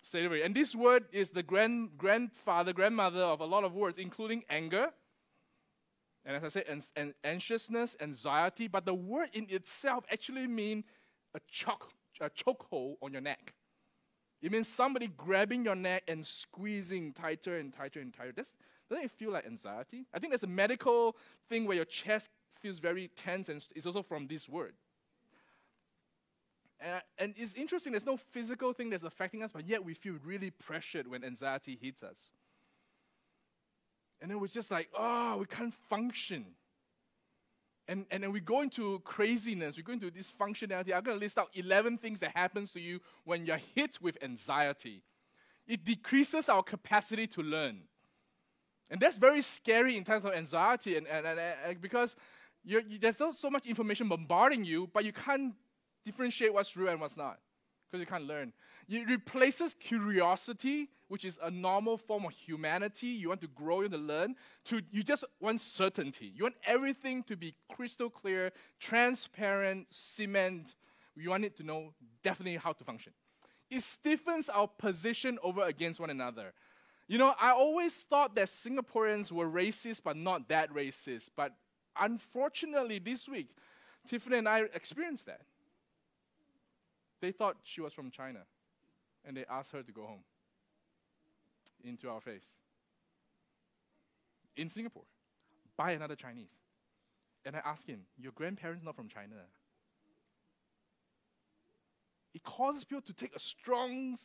Slavery. 0.04 0.44
And 0.44 0.54
this 0.54 0.76
word 0.76 1.06
is 1.14 1.30
the 1.30 1.42
grand, 1.42 1.92
grandfather, 1.98 2.74
grandmother 2.74 3.22
of 3.22 3.40
a 3.40 3.46
lot 3.46 3.64
of 3.64 3.74
words, 3.74 3.98
including 3.98 4.44
anger, 4.50 4.90
and 6.26 6.36
as 6.36 6.44
I 6.44 6.48
said, 6.50 6.66
an, 6.68 6.82
an 6.98 7.14
anxiousness, 7.24 7.96
anxiety, 8.02 8.68
but 8.68 8.84
the 8.84 8.94
word 8.94 9.30
in 9.32 9.48
itself 9.50 10.04
actually 10.12 10.48
means 10.48 10.84
a 11.34 11.40
choke, 11.50 11.94
a 12.20 12.30
chokehold 12.30 12.96
on 13.02 13.14
your 13.14 13.22
neck. 13.22 13.54
It 14.42 14.52
means 14.52 14.68
somebody 14.68 15.08
grabbing 15.08 15.64
your 15.64 15.78
neck 15.78 16.04
and 16.10 16.26
squeezing 16.26 17.14
tighter 17.14 17.56
and 17.56 17.74
tighter 17.74 18.02
and 18.02 18.14
tighter. 18.14 18.34
That's, 18.36 18.52
doesn't 18.92 19.06
it 19.06 19.12
feel 19.12 19.32
like 19.32 19.46
anxiety? 19.46 20.06
I 20.14 20.20
think 20.20 20.32
there's 20.32 20.44
a 20.44 20.48
medical 20.48 21.16
thing 21.50 21.66
where 21.66 21.78
your 21.78 21.86
chest 21.86 22.30
feels 22.60 22.78
very 22.78 23.10
tense, 23.16 23.48
and 23.48 23.66
it's 23.74 23.86
also 23.86 24.04
from 24.04 24.28
this 24.28 24.50
word. 24.50 24.74
Uh, 26.84 27.00
and 27.18 27.34
it's 27.38 27.54
interesting, 27.54 27.94
there's 27.94 28.06
no 28.06 28.18
physical 28.18 28.74
thing 28.74 28.90
that's 28.90 29.04
affecting 29.04 29.44
us, 29.44 29.52
but 29.54 29.66
yet 29.68 29.86
we 29.86 29.94
feel 29.94 30.16
really 30.26 30.50
pressured 30.50 31.08
when 31.08 31.24
anxiety 31.24 31.78
hits 31.82 32.04
us. 32.04 32.32
And 34.20 34.30
it 34.32 34.40
was 34.40 34.52
just 34.52 34.70
like, 34.70 34.90
oh, 34.98 35.38
we 35.38 35.46
can't 35.46 35.74
function. 35.90 36.46
And, 37.88 38.06
and 38.12 38.24
then 38.24 38.32
we 38.32 38.42
go 38.42 38.62
into 38.62 39.00
craziness, 39.00 39.78
we 39.78 39.84
go 39.84 39.94
into 39.94 40.12
dysfunctionality. 40.12 40.94
I'm 40.94 41.04
going 41.04 41.18
to 41.18 41.24
list 41.24 41.38
out 41.38 41.50
11 41.54 41.98
things 41.98 42.20
that 42.20 42.36
happens 42.36 42.72
to 42.72 42.82
you 42.82 43.00
when 43.24 43.46
you're 43.46 43.62
hit 43.74 44.00
with 44.02 44.18
anxiety. 44.22 45.02
It 45.66 45.86
decreases 45.86 46.50
our 46.50 46.62
capacity 46.62 47.28
to 47.28 47.42
learn. 47.42 47.84
And 48.92 49.02
that's 49.02 49.18
very 49.18 49.42
scary 49.42 49.98
in 49.98 50.04
terms 50.04 50.26
of 50.26 50.34
anxiety, 50.34 50.98
and, 50.98 51.08
and, 51.08 51.26
and, 51.26 51.40
and 51.40 51.82
because 51.82 52.16
you, 52.64 52.84
there's 53.00 53.20
not 53.20 53.34
so 53.34 53.50
much 53.50 53.66
information 53.66 54.08
bombarding 54.08 54.64
you, 54.64 54.88
but 54.94 55.04
you 55.04 55.14
can't 55.14 55.56
differentiate 56.06 56.54
what's 56.54 56.78
real 56.78 56.90
and 56.90 57.02
what's 57.02 57.18
not 57.18 57.40
because 57.90 58.02
you 58.02 58.06
can't 58.06 58.26
learn. 58.28 58.54
It 58.88 59.08
replaces 59.08 59.74
curiosity 59.74 60.90
which 61.12 61.26
is 61.26 61.38
a 61.44 61.52
normal 61.52 61.98
form 61.98 62.24
of 62.24 62.32
humanity, 62.32 63.08
you 63.08 63.28
want 63.28 63.42
to 63.42 63.48
grow, 63.48 63.82
and 63.82 63.92
to 63.92 63.98
learn, 63.98 64.34
to 64.64 64.82
you 64.92 65.04
just 65.04 65.26
want 65.42 65.60
certainty. 65.60 66.32
You 66.34 66.44
want 66.46 66.56
everything 66.66 67.22
to 67.24 67.36
be 67.36 67.54
crystal 67.68 68.10
clear, 68.10 68.54
transparent, 68.80 69.88
cement. 69.90 70.74
You 71.18 71.32
want 71.32 71.44
it 71.44 71.58
to 71.58 71.64
know 71.64 71.94
definitely 72.24 72.56
how 72.56 72.72
to 72.72 72.84
function. 72.86 73.12
It 73.70 73.84
stiffens 73.84 74.48
our 74.48 74.70
position 74.70 75.38
over 75.44 75.64
against 75.64 76.00
one 76.00 76.10
another. 76.10 76.54
You 77.12 77.18
know, 77.18 77.36
I 77.38 77.52
always 77.52 77.94
thought 77.94 78.36
that 78.36 78.48
Singaporeans 78.48 79.34
were 79.34 79.46
racist, 79.46 80.00
but 80.02 80.16
not 80.16 80.48
that 80.48 80.74
racist. 80.74 81.32
But 81.36 81.54
unfortunately, 82.00 83.00
this 83.00 83.28
week, 83.28 83.50
Tiffany 84.08 84.38
and 84.38 84.48
I 84.48 84.62
experienced 84.74 85.26
that. 85.26 85.42
They 87.20 87.34
thought 87.34 87.58
she 87.66 87.82
was 87.82 87.92
from 87.92 88.12
China, 88.12 88.40
and 89.26 89.36
they 89.36 89.44
asked 89.50 89.74
her 89.74 89.84
to 89.84 89.92
go 89.92 90.06
home 90.06 90.24
into 91.84 92.10
our 92.10 92.22
face 92.22 92.56
in 94.56 94.70
Singapore 94.70 95.04
by 95.76 95.92
another 95.92 96.16
Chinese. 96.16 96.56
And 97.44 97.58
I 97.58 97.62
asked 97.66 97.88
him, 97.88 98.04
Your 98.18 98.32
grandparents 98.32 98.86
not 98.86 98.96
from 98.96 99.10
China? 99.10 99.36
It 102.34 102.44
causes 102.44 102.86
people 102.86 103.02
to 103.02 103.12
take 103.12 103.36
a 103.36 103.40
strong 103.40 104.16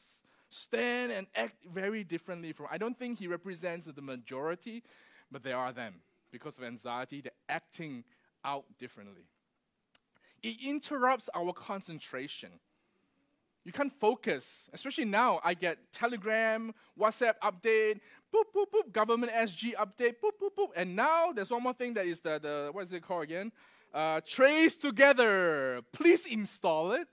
stand 0.48 1.12
and 1.12 1.26
act 1.34 1.64
very 1.72 2.04
differently 2.04 2.52
from. 2.52 2.66
I 2.70 2.78
don't 2.78 2.98
think 2.98 3.18
he 3.18 3.26
represents 3.26 3.86
the 3.86 4.02
majority, 4.02 4.82
but 5.30 5.42
there 5.42 5.56
are 5.56 5.72
them. 5.72 5.94
Because 6.30 6.58
of 6.58 6.64
anxiety, 6.64 7.20
they're 7.20 7.32
acting 7.48 8.04
out 8.44 8.64
differently. 8.78 9.26
It 10.42 10.56
interrupts 10.64 11.28
our 11.34 11.52
concentration. 11.52 12.50
You 13.64 13.72
can't 13.72 13.92
focus. 13.98 14.68
Especially 14.72 15.04
now, 15.04 15.40
I 15.42 15.54
get 15.54 15.78
Telegram, 15.92 16.72
WhatsApp 16.98 17.34
update, 17.42 18.00
boop, 18.32 18.44
boop, 18.54 18.66
boop, 18.72 18.92
government 18.92 19.32
SG 19.32 19.74
update, 19.74 20.14
boop, 20.22 20.38
boop, 20.40 20.54
boop. 20.56 20.68
And 20.76 20.94
now 20.94 21.32
there's 21.32 21.50
one 21.50 21.62
more 21.62 21.72
thing 21.72 21.94
that 21.94 22.06
is 22.06 22.20
the, 22.20 22.38
the 22.40 22.68
what 22.72 22.84
is 22.84 22.92
it 22.92 23.02
called 23.02 23.24
again? 23.24 23.50
Uh, 23.92 24.20
Trace 24.24 24.76
Together. 24.76 25.82
Please 25.92 26.26
install 26.26 26.92
it. 26.92 27.08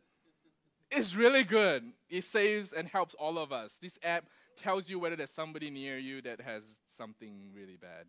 It's 0.96 1.16
really 1.16 1.44
good. 1.44 1.84
It 2.10 2.24
saves 2.24 2.72
and 2.72 2.88
helps 2.88 3.16
all 3.16 3.38
of 3.38 3.52
us. 3.52 3.78
This 3.82 3.98
app 4.04 4.26
tells 4.62 4.90
you 4.90 5.00
whether 5.00 5.16
there's 5.16 5.32
somebody 5.32 5.70
near 5.70 5.98
you 5.98 6.22
that 6.22 6.42
has 6.42 6.80
something 6.88 7.50
really 7.54 7.78
bad. 7.78 8.06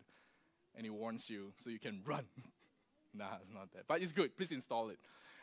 And 0.75 0.85
it 0.85 0.91
warns 0.91 1.29
you 1.29 1.51
so 1.57 1.69
you 1.69 1.79
can 1.79 2.01
run. 2.05 2.25
nah, 3.13 3.37
it's 3.41 3.53
not 3.53 3.71
that. 3.73 3.85
But 3.87 4.01
it's 4.01 4.11
good. 4.11 4.37
Please 4.37 4.51
install 4.51 4.89
it 4.89 4.99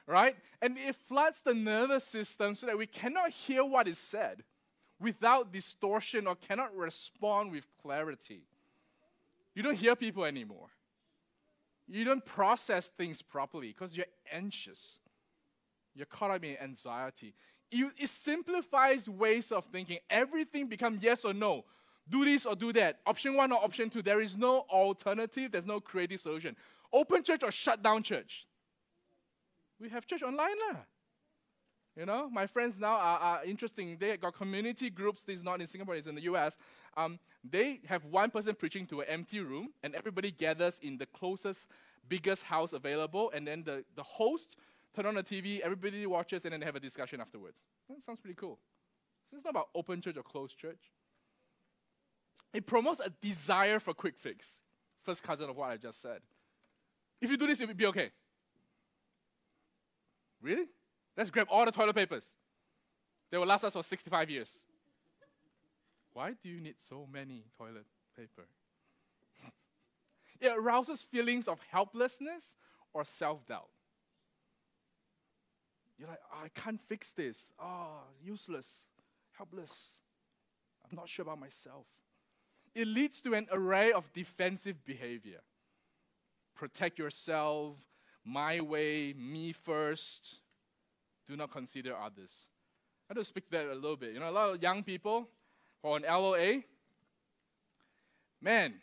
right? 0.06 0.36
And 0.60 0.76
it 0.78 0.96
floods 0.96 1.40
the 1.40 1.54
nervous 1.54 2.04
system 2.04 2.54
so 2.54 2.66
that 2.66 2.78
we 2.78 2.86
cannot 2.86 3.30
hear 3.30 3.64
what 3.64 3.88
is 3.88 3.98
said 3.98 4.42
without 5.00 5.52
distortion 5.52 6.26
or 6.26 6.34
cannot 6.34 6.74
respond 6.76 7.50
with 7.50 7.66
clarity. 7.82 8.42
You 9.54 9.62
don't 9.62 9.74
hear 9.74 9.96
people 9.96 10.24
anymore. 10.24 10.68
You 11.88 12.04
don't 12.04 12.24
process 12.24 12.88
things 12.88 13.20
properly 13.20 13.68
because 13.68 13.96
you're 13.96 14.06
anxious. 14.32 14.98
You're 15.94 16.06
caught 16.06 16.30
up 16.30 16.44
in 16.44 16.56
anxiety. 16.58 17.34
it 17.70 18.08
simplifies 18.08 19.08
ways 19.08 19.52
of 19.52 19.64
thinking. 19.66 19.98
Everything 20.08 20.66
becomes 20.66 21.02
yes 21.02 21.24
or 21.24 21.34
no. 21.34 21.64
do 22.08 22.24
this 22.24 22.46
or 22.46 22.56
do 22.56 22.72
that, 22.72 22.98
option 23.06 23.34
one 23.34 23.52
or 23.52 23.62
option 23.62 23.88
two. 23.88 24.02
There 24.02 24.20
is 24.20 24.36
no 24.36 24.60
alternative, 24.70 25.52
there's 25.52 25.66
no 25.66 25.80
creative 25.80 26.20
solution. 26.20 26.56
Open 26.92 27.22
church 27.22 27.42
or 27.42 27.52
shut 27.52 27.82
down 27.82 28.02
church? 28.02 28.46
We 29.80 29.88
have 29.88 30.06
church 30.06 30.22
online. 30.22 30.56
Lah. 30.70 30.78
You 31.96 32.06
know, 32.06 32.30
my 32.30 32.46
friends 32.46 32.78
now 32.78 32.94
are, 32.94 33.18
are 33.18 33.44
interesting. 33.44 33.96
They 33.98 34.16
got 34.16 34.34
community 34.34 34.88
groups. 34.88 35.24
This 35.24 35.38
is 35.38 35.44
not 35.44 35.60
in 35.60 35.66
Singapore, 35.66 35.94
it's 35.94 36.06
in 36.06 36.14
the 36.14 36.22
US. 36.22 36.56
Um, 36.96 37.18
they 37.44 37.80
have 37.86 38.04
one 38.04 38.30
person 38.30 38.54
preaching 38.54 38.86
to 38.86 39.00
an 39.00 39.08
empty 39.08 39.40
room, 39.40 39.70
and 39.82 39.94
everybody 39.94 40.30
gathers 40.30 40.78
in 40.82 40.96
the 40.96 41.06
closest, 41.06 41.66
biggest 42.08 42.44
house 42.44 42.72
available, 42.72 43.30
and 43.34 43.46
then 43.46 43.62
the, 43.64 43.84
the 43.94 44.02
host 44.02 44.56
turn 44.94 45.06
on 45.06 45.14
the 45.14 45.22
TV, 45.22 45.60
everybody 45.60 46.06
watches, 46.06 46.44
and 46.44 46.52
then 46.52 46.60
they 46.60 46.66
have 46.66 46.76
a 46.76 46.80
discussion 46.80 47.20
afterwards. 47.20 47.64
That 47.88 48.02
sounds 48.02 48.20
pretty 48.20 48.34
cool. 48.34 48.58
So 49.30 49.36
it's 49.36 49.44
not 49.44 49.50
about 49.50 49.68
open 49.74 50.00
church 50.00 50.16
or 50.16 50.22
closed 50.22 50.58
church. 50.58 50.90
It 52.52 52.66
promotes 52.66 53.00
a 53.00 53.10
desire 53.20 53.78
for 53.78 53.94
quick 53.94 54.18
fix. 54.18 54.60
First 55.02 55.22
cousin 55.22 55.48
of 55.48 55.56
what 55.56 55.70
I 55.70 55.76
just 55.76 56.00
said. 56.02 56.20
If 57.20 57.30
you 57.30 57.36
do 57.36 57.46
this, 57.46 57.60
it 57.60 57.68
will 57.68 57.74
be 57.74 57.86
okay. 57.86 58.10
Really? 60.42 60.66
Let's 61.16 61.30
grab 61.30 61.46
all 61.50 61.64
the 61.64 61.72
toilet 61.72 61.94
papers. 61.94 62.28
They 63.30 63.38
will 63.38 63.46
last 63.46 63.64
us 63.64 63.72
for 63.72 63.82
65 63.82 64.28
years. 64.28 64.58
Why 66.12 66.32
do 66.42 66.48
you 66.48 66.60
need 66.60 66.74
so 66.78 67.08
many 67.10 67.44
toilet 67.56 67.86
paper? 68.16 68.46
it 70.40 70.52
arouses 70.54 71.02
feelings 71.02 71.48
of 71.48 71.58
helplessness 71.70 72.56
or 72.92 73.04
self 73.04 73.46
doubt. 73.46 73.68
You're 75.98 76.08
like, 76.08 76.20
oh, 76.32 76.44
I 76.44 76.48
can't 76.48 76.80
fix 76.88 77.10
this. 77.10 77.52
Oh, 77.60 78.00
useless, 78.24 78.84
helpless. 79.32 79.98
I'm 80.84 80.96
not 80.96 81.08
sure 81.08 81.22
about 81.22 81.38
myself. 81.38 81.86
It 82.74 82.86
leads 82.86 83.20
to 83.22 83.34
an 83.34 83.46
array 83.52 83.92
of 83.92 84.12
defensive 84.12 84.84
behavior. 84.84 85.40
Protect 86.54 86.98
yourself, 86.98 87.76
my 88.24 88.60
way, 88.60 89.12
me 89.12 89.52
first. 89.52 90.36
Do 91.28 91.36
not 91.36 91.52
consider 91.52 91.94
others. 91.96 92.46
I 93.10 93.14
to 93.14 93.24
speak 93.24 93.44
to 93.50 93.50
that 93.58 93.66
a 93.66 93.74
little 93.74 93.96
bit. 93.96 94.14
You 94.14 94.20
know, 94.20 94.30
a 94.30 94.32
lot 94.32 94.54
of 94.54 94.62
young 94.62 94.82
people 94.82 95.28
who 95.82 95.88
are 95.88 95.94
on 95.96 96.02
LOA, 96.02 96.62
man, 98.40 98.74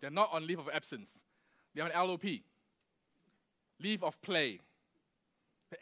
they're 0.00 0.10
not 0.10 0.30
on 0.32 0.46
leave 0.46 0.58
of 0.58 0.70
absence. 0.72 1.18
They're 1.74 1.84
on 1.84 2.08
LOP, 2.08 2.24
leave 3.80 4.02
of 4.02 4.20
play. 4.22 4.60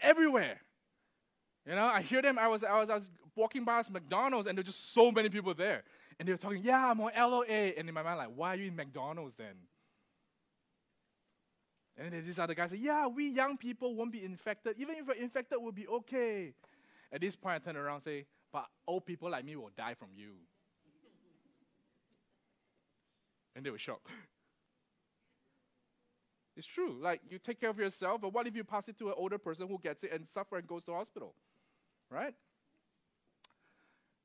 Everywhere. 0.00 0.60
You 1.66 1.74
know, 1.74 1.84
I 1.84 2.00
hear 2.00 2.22
them. 2.22 2.38
I 2.38 2.48
was, 2.48 2.64
I 2.64 2.78
was, 2.78 2.90
I 2.90 2.94
was 2.94 3.10
walking 3.36 3.64
past 3.64 3.90
McDonald's, 3.90 4.46
and 4.46 4.56
there's 4.56 4.66
just 4.66 4.92
so 4.92 5.12
many 5.12 5.28
people 5.28 5.54
there, 5.54 5.82
and 6.18 6.26
they 6.26 6.32
were 6.32 6.38
talking. 6.38 6.60
Yeah, 6.62 6.90
I'm 6.90 7.00
on 7.00 7.12
LOA, 7.16 7.44
and 7.46 7.88
in 7.88 7.94
my 7.94 8.02
mind, 8.02 8.18
like, 8.18 8.30
why 8.34 8.54
are 8.54 8.56
you 8.56 8.68
in 8.68 8.76
McDonald's 8.76 9.34
then? 9.34 9.54
And 11.96 12.12
then 12.12 12.24
these 12.24 12.38
other 12.38 12.54
guys 12.54 12.70
say, 12.70 12.78
Yeah, 12.78 13.06
we 13.06 13.28
young 13.28 13.58
people 13.58 13.94
won't 13.94 14.10
be 14.10 14.24
infected. 14.24 14.76
Even 14.78 14.96
if 14.96 15.06
we're 15.06 15.14
infected, 15.14 15.58
we'll 15.60 15.72
be 15.72 15.86
okay. 15.86 16.54
At 17.12 17.20
this 17.20 17.36
point, 17.36 17.56
I 17.56 17.58
turn 17.58 17.76
around 17.76 17.96
and 17.96 18.04
say, 18.04 18.26
But 18.52 18.66
old 18.86 19.04
people 19.04 19.30
like 19.30 19.44
me 19.44 19.54
will 19.56 19.70
die 19.76 19.94
from 19.94 20.08
you. 20.16 20.32
and 23.54 23.66
they 23.66 23.70
were 23.70 23.78
shocked. 23.78 24.06
It's 26.56 26.66
true. 26.66 26.98
Like, 27.00 27.20
you 27.28 27.38
take 27.38 27.60
care 27.60 27.70
of 27.70 27.78
yourself, 27.78 28.20
but 28.20 28.32
what 28.32 28.46
if 28.46 28.54
you 28.54 28.64
pass 28.64 28.88
it 28.88 28.98
to 28.98 29.08
an 29.08 29.14
older 29.16 29.38
person 29.38 29.68
who 29.68 29.78
gets 29.78 30.04
it 30.04 30.12
and 30.12 30.28
suffers 30.28 30.58
and 30.58 30.68
goes 30.68 30.84
to 30.84 30.92
hospital? 30.92 31.34
Right? 32.10 32.34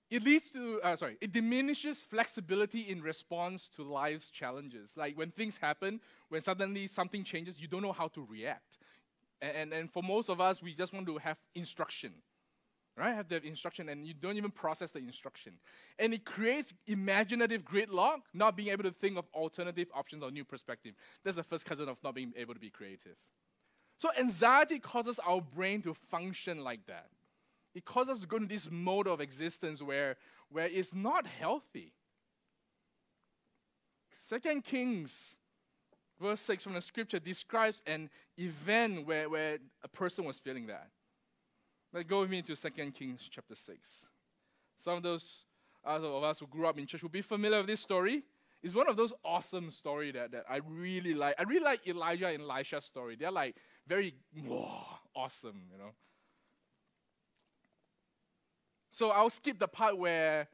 It 0.09 0.23
leads 0.23 0.49
to, 0.51 0.81
uh, 0.81 0.95
sorry, 0.95 1.17
it 1.19 1.31
diminishes 1.31 2.01
flexibility 2.01 2.81
in 2.81 3.01
response 3.01 3.67
to 3.69 3.83
life's 3.83 4.29
challenges. 4.29 4.95
Like 4.95 5.17
when 5.17 5.31
things 5.31 5.57
happen, 5.57 5.99
when 6.29 6.41
suddenly 6.41 6.87
something 6.87 7.23
changes, 7.23 7.59
you 7.59 7.67
don't 7.67 7.81
know 7.81 7.91
how 7.91 8.07
to 8.09 8.25
react. 8.29 8.77
And, 9.41 9.57
and, 9.57 9.73
and 9.73 9.91
for 9.91 10.03
most 10.03 10.29
of 10.29 10.39
us, 10.39 10.61
we 10.61 10.73
just 10.73 10.93
want 10.93 11.07
to 11.07 11.17
have 11.17 11.37
instruction, 11.55 12.13
right? 12.97 13.13
Have 13.13 13.27
the 13.27 13.43
instruction, 13.43 13.89
and 13.89 14.05
you 14.05 14.13
don't 14.13 14.37
even 14.37 14.51
process 14.51 14.91
the 14.91 14.99
instruction. 14.99 15.53
And 15.99 16.13
it 16.13 16.25
creates 16.25 16.73
imaginative 16.87 17.63
gridlock, 17.63 18.21
not 18.33 18.55
being 18.55 18.69
able 18.69 18.83
to 18.83 18.91
think 18.91 19.17
of 19.17 19.25
alternative 19.33 19.87
options 19.93 20.23
or 20.23 20.31
new 20.31 20.45
perspective. 20.45 20.93
That's 21.23 21.37
the 21.37 21.43
first 21.43 21.65
cousin 21.65 21.89
of 21.89 21.97
not 22.03 22.15
being 22.15 22.33
able 22.37 22.53
to 22.53 22.59
be 22.59 22.69
creative. 22.69 23.15
So 23.97 24.09
anxiety 24.19 24.79
causes 24.79 25.19
our 25.25 25.41
brain 25.41 25.81
to 25.83 25.93
function 25.93 26.63
like 26.63 26.85
that 26.87 27.07
it 27.75 27.83
causes 27.83 28.15
us 28.15 28.19
to 28.21 28.27
go 28.27 28.37
into 28.37 28.47
this 28.47 28.69
mode 28.71 29.07
of 29.07 29.19
existence 29.19 29.81
where, 29.81 30.15
where 30.49 30.67
it's 30.67 30.95
not 30.95 31.27
healthy. 31.27 31.91
Second 34.15 34.63
Kings, 34.63 35.37
verse 36.19 36.39
6 36.39 36.63
from 36.63 36.73
the 36.73 36.81
scripture, 36.81 37.19
describes 37.19 37.83
an 37.85 38.09
event 38.37 39.05
where, 39.05 39.29
where 39.29 39.57
a 39.83 39.89
person 39.89 40.23
was 40.23 40.39
feeling 40.39 40.67
that. 40.67 40.87
Let's 41.95 42.09
go 42.09 42.19
with 42.19 42.29
me 42.29 42.41
to 42.41 42.57
Second 42.57 42.93
Kings 42.93 43.25
chapter 43.31 43.55
6. 43.55 44.09
Some 44.75 44.97
of 44.97 45.03
those 45.03 45.45
of 45.85 46.23
us 46.25 46.39
who 46.39 46.47
grew 46.47 46.67
up 46.67 46.77
in 46.77 46.85
church 46.85 47.01
will 47.01 47.09
be 47.09 47.21
familiar 47.21 47.59
with 47.59 47.67
this 47.67 47.79
story. 47.79 48.21
It's 48.61 48.75
one 48.75 48.89
of 48.89 48.97
those 48.97 49.13
awesome 49.23 49.71
stories 49.71 50.13
that, 50.15 50.33
that 50.33 50.43
I 50.49 50.59
really 50.67 51.13
like. 51.13 51.35
I 51.39 51.43
really 51.43 51.63
like 51.63 51.87
Elijah 51.87 52.27
and 52.27 52.41
Elisha's 52.41 52.83
story. 52.83 53.15
They're 53.15 53.31
like 53.31 53.55
very 53.87 54.13
whoa, 54.45 54.83
awesome, 55.15 55.61
you 55.71 55.77
know. 55.77 55.91
So 58.91 59.11
I'll 59.11 59.29
skip 59.29 59.57
the 59.57 59.69
part 59.69 59.97
where 59.97 60.49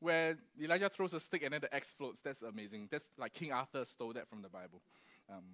where 0.00 0.36
Elijah 0.60 0.88
throws 0.88 1.14
a 1.14 1.20
stick 1.20 1.44
and 1.44 1.52
then 1.52 1.60
the 1.60 1.72
axe 1.72 1.92
floats. 1.96 2.20
That's 2.22 2.42
amazing. 2.42 2.88
That's 2.90 3.08
like 3.16 3.34
King 3.34 3.52
Arthur 3.52 3.84
stole 3.84 4.14
that 4.14 4.28
from 4.28 4.42
the 4.42 4.48
Bible. 4.48 4.82
Um, 5.30 5.44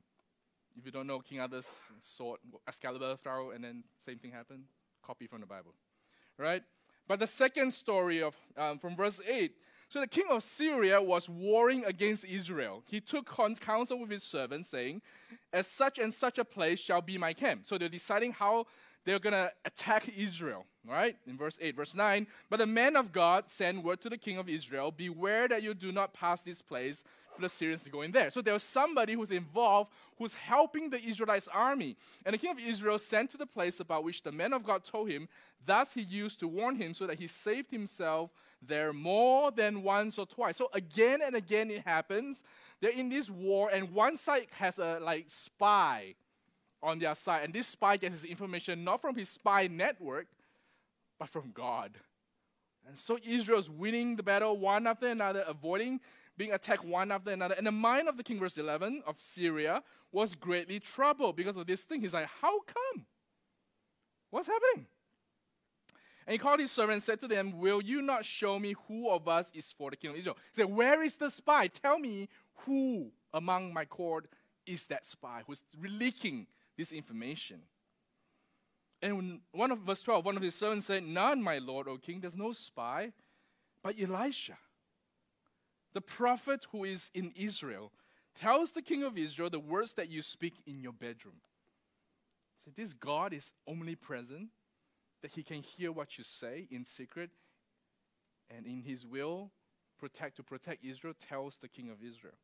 if 0.75 0.87
you 0.87 0.91
don't 0.91 1.07
know 1.07 1.21
King 1.21 1.41
Arthur's 1.41 1.69
sword, 2.01 2.41
Excalibur 2.67 3.17
throw, 3.23 3.51
and 3.51 3.63
then 3.63 3.85
same 4.03 4.17
thing 4.17 4.31
happened. 4.31 4.65
Copy 5.03 5.27
from 5.27 5.41
the 5.41 5.47
Bible, 5.47 5.75
right? 6.39 6.63
But 7.09 7.21
the 7.21 7.27
second 7.27 7.73
story 7.73 8.23
of 8.23 8.37
um, 8.57 8.79
from 8.79 8.97
verse 8.97 9.21
eight. 9.27 9.57
So 9.89 10.01
the 10.01 10.07
king 10.07 10.25
of 10.31 10.43
Syria 10.43 11.03
was 11.03 11.29
warring 11.29 11.85
against 11.85 12.25
Israel. 12.25 12.83
He 12.87 12.99
took 12.99 13.27
counsel 13.61 13.99
with 13.99 14.11
his 14.11 14.23
servants, 14.23 14.71
saying, 14.71 15.03
"As 15.53 15.67
such 15.67 15.99
and 15.99 16.15
such 16.15 16.39
a 16.39 16.45
place 16.45 16.81
shall 16.81 17.03
be 17.03 17.19
my 17.19 17.35
camp." 17.35 17.67
So 17.67 17.77
they're 17.77 17.91
deciding 17.91 18.33
how 18.33 18.67
they're 19.05 19.19
going 19.19 19.33
to 19.33 19.51
attack 19.65 20.09
Israel, 20.17 20.65
right? 20.87 21.17
In 21.27 21.37
verse 21.37 21.59
8, 21.61 21.75
verse 21.75 21.95
9. 21.95 22.27
But 22.49 22.59
the 22.59 22.67
man 22.67 22.97
of 22.97 23.13
God 23.13 23.51
sent 23.51 23.83
word 23.83 24.01
to 24.03 24.09
the 24.09 24.19
king 24.19 24.39
of 24.39 24.49
Israel 24.49 24.91
Beware 24.91 25.49
that 25.49 25.63
you 25.63 25.75
do 25.75 25.93
not 25.93 26.15
pass 26.15 26.43
this 26.43 26.63
place 26.63 27.03
the 27.41 27.49
Syrians 27.49 27.83
to 27.83 27.91
go 27.91 28.03
in 28.03 28.13
there. 28.13 28.31
So 28.31 28.43
there 28.43 28.55
was 28.55 28.63
somebody 28.63 29.15
who's 29.15 29.31
involved 29.31 29.91
who's 30.19 30.35
helping 30.35 30.91
the 30.91 31.03
Israelites' 31.03 31.49
army. 31.53 31.97
And 32.25 32.35
the 32.35 32.39
king 32.39 32.51
of 32.51 32.59
Israel 32.61 32.99
sent 32.99 33.31
to 33.31 33.37
the 33.37 33.47
place 33.47 33.81
about 33.81 34.05
which 34.05 34.23
the 34.23 34.33
man 34.33 34.53
of 34.53 34.65
God 34.65 34.85
told 34.85 35.09
him. 35.09 35.29
Thus 35.65 35.95
he 35.95 36.03
used 36.03 36.41
to 36.41 36.49
warn 36.49 36.77
him 36.77 36.95
so 36.95 37.07
that 37.07 37.19
he 37.19 37.27
saved 37.27 37.71
himself 37.71 38.31
there 38.61 38.93
more 38.93 39.51
than 39.51 39.83
once 39.83 40.19
or 40.19 40.27
twice. 40.27 40.57
So 40.57 40.69
again 40.73 41.21
and 41.25 41.35
again 41.35 41.71
it 41.71 41.83
happens. 41.85 42.45
They're 42.81 42.91
in 42.91 43.09
this 43.09 43.31
war, 43.31 43.71
and 43.73 43.93
one 43.93 44.17
side 44.17 44.49
has 44.59 44.79
a 44.79 44.99
like 45.01 45.27
spy 45.29 46.15
on 46.83 46.99
their 46.99 47.15
side. 47.15 47.45
And 47.45 47.55
this 47.55 47.69
spy 47.69 47.97
gets 47.97 48.23
his 48.23 48.25
information 48.25 48.83
not 48.85 49.01
from 49.01 49.15
his 49.15 49.29
spy 49.29 49.69
network, 49.69 50.27
but 51.19 51.29
from 51.29 51.53
God. 51.53 51.93
And 52.87 52.99
so 52.99 53.19
Israel's 53.25 53.71
winning 53.71 54.17
the 54.17 54.25
battle 54.25 54.59
one 54.59 54.87
after 54.87 55.09
another, 55.09 55.45
avoiding 55.47 56.01
being 56.37 56.53
attacked 56.53 56.85
one 56.85 57.13
after 57.13 57.31
another. 57.31 57.55
And 57.55 57.67
the 57.67 57.73
mind 57.73 58.09
of 58.09 58.17
the 58.17 58.23
king, 58.23 58.39
verse 58.39 58.57
11, 58.57 59.03
of 59.07 59.19
Syria 59.19 59.83
was 60.11 60.35
greatly 60.35 60.81
troubled 60.81 61.37
because 61.37 61.57
of 61.57 61.67
this 61.67 61.83
thing. 61.83 62.01
He's 62.01 62.15
like, 62.15 62.29
How 62.41 62.61
come? 62.61 63.07
What's 64.31 64.49
happening? 64.49 64.87
And 66.27 66.33
he 66.33 66.39
called 66.39 66.61
his 66.61 66.71
servant 66.71 66.95
and 66.95 67.03
said 67.03 67.21
to 67.21 67.29
them, 67.29 67.59
Will 67.59 67.83
you 67.83 68.01
not 68.01 68.25
show 68.25 68.59
me 68.59 68.75
who 68.87 69.11
of 69.11 69.27
us 69.29 69.51
is 69.55 69.73
for 69.77 69.91
the 69.91 69.97
king 69.97 70.11
of 70.11 70.17
Israel? 70.17 70.37
He 70.55 70.63
said, 70.63 70.71
Where 70.71 71.03
is 71.03 71.17
the 71.17 71.31
spy? 71.31 71.67
Tell 71.67 71.99
me 71.99 72.29
who 72.65 73.11
among 73.33 73.73
my 73.75 73.85
court 73.85 74.29
is 74.67 74.87
that 74.87 75.05
spy 75.07 75.43
who's 75.47 75.63
leaking 75.83 76.47
this 76.77 76.93
information. 76.93 77.61
And 79.01 79.41
one 79.51 79.73
of 79.73 79.81
verse 79.81 80.01
12, 80.03 80.25
one 80.25 80.37
of 80.37 80.43
his 80.43 80.55
servants 80.55 80.87
said, 80.87 81.03
None, 81.03 81.43
my 81.43 81.59
lord, 81.59 81.89
O 81.89 81.99
king, 81.99 82.21
there's 82.21 82.37
no 82.37 82.53
spy, 82.53 83.13
but 83.83 83.97
Elisha, 84.01 84.57
the 85.93 86.01
prophet 86.01 86.67
who 86.73 86.85
is 86.85 87.11
in 87.15 87.33
Israel, 87.37 87.93
tells 88.41 88.73
the 88.73 88.83
king 88.83 89.03
of 89.03 89.19
Israel 89.19 89.51
the 89.51 89.61
words 89.61 89.93
that 89.95 90.09
you 90.09 90.23
speak 90.23 90.55
in 90.67 90.81
your 90.81 90.93
bedroom. 90.93 91.37
So 92.65 92.71
this 92.75 92.93
God 92.93 93.33
is 93.33 93.53
omnipresent, 93.69 94.49
that 95.23 95.33
he 95.33 95.43
can 95.43 95.63
hear 95.63 95.93
what 95.93 96.19
you 96.19 96.25
say 96.25 96.67
in 96.71 96.85
secret, 96.85 97.31
and 98.55 98.67
in 98.67 98.83
his 98.83 99.07
will, 99.07 99.51
protect 99.99 100.37
to 100.37 100.43
protect 100.43 100.85
Israel, 100.85 101.15
tells 101.29 101.59
the 101.59 101.69
king 101.69 101.91
of 101.91 102.03
Israel. 102.03 102.35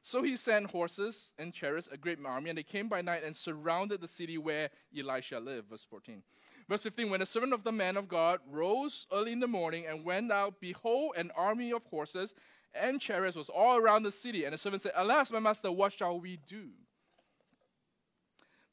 So 0.00 0.22
he 0.22 0.36
sent 0.36 0.70
horses 0.70 1.32
and 1.38 1.52
chariots, 1.52 1.88
a 1.90 1.96
great 1.96 2.18
army, 2.24 2.50
and 2.50 2.58
they 2.58 2.62
came 2.62 2.88
by 2.88 3.02
night 3.02 3.24
and 3.24 3.36
surrounded 3.36 4.00
the 4.00 4.08
city 4.08 4.38
where 4.38 4.70
Elisha 4.96 5.40
lived. 5.40 5.70
Verse 5.70 5.84
14. 5.88 6.22
Verse 6.68 6.82
15 6.82 7.10
When 7.10 7.20
the 7.20 7.26
servant 7.26 7.52
of 7.52 7.64
the 7.64 7.72
man 7.72 7.96
of 7.96 8.08
God 8.08 8.40
rose 8.50 9.06
early 9.12 9.32
in 9.32 9.40
the 9.40 9.48
morning 9.48 9.86
and 9.86 10.04
went 10.04 10.30
out, 10.30 10.60
behold, 10.60 11.14
an 11.16 11.32
army 11.36 11.72
of 11.72 11.84
horses 11.86 12.34
and 12.74 13.00
chariots 13.00 13.36
was 13.36 13.48
all 13.48 13.78
around 13.78 14.02
the 14.02 14.10
city. 14.10 14.44
And 14.44 14.52
the 14.52 14.58
servant 14.58 14.82
said, 14.82 14.92
Alas, 14.94 15.30
my 15.30 15.40
master, 15.40 15.72
what 15.72 15.92
shall 15.92 16.20
we 16.20 16.38
do? 16.46 16.68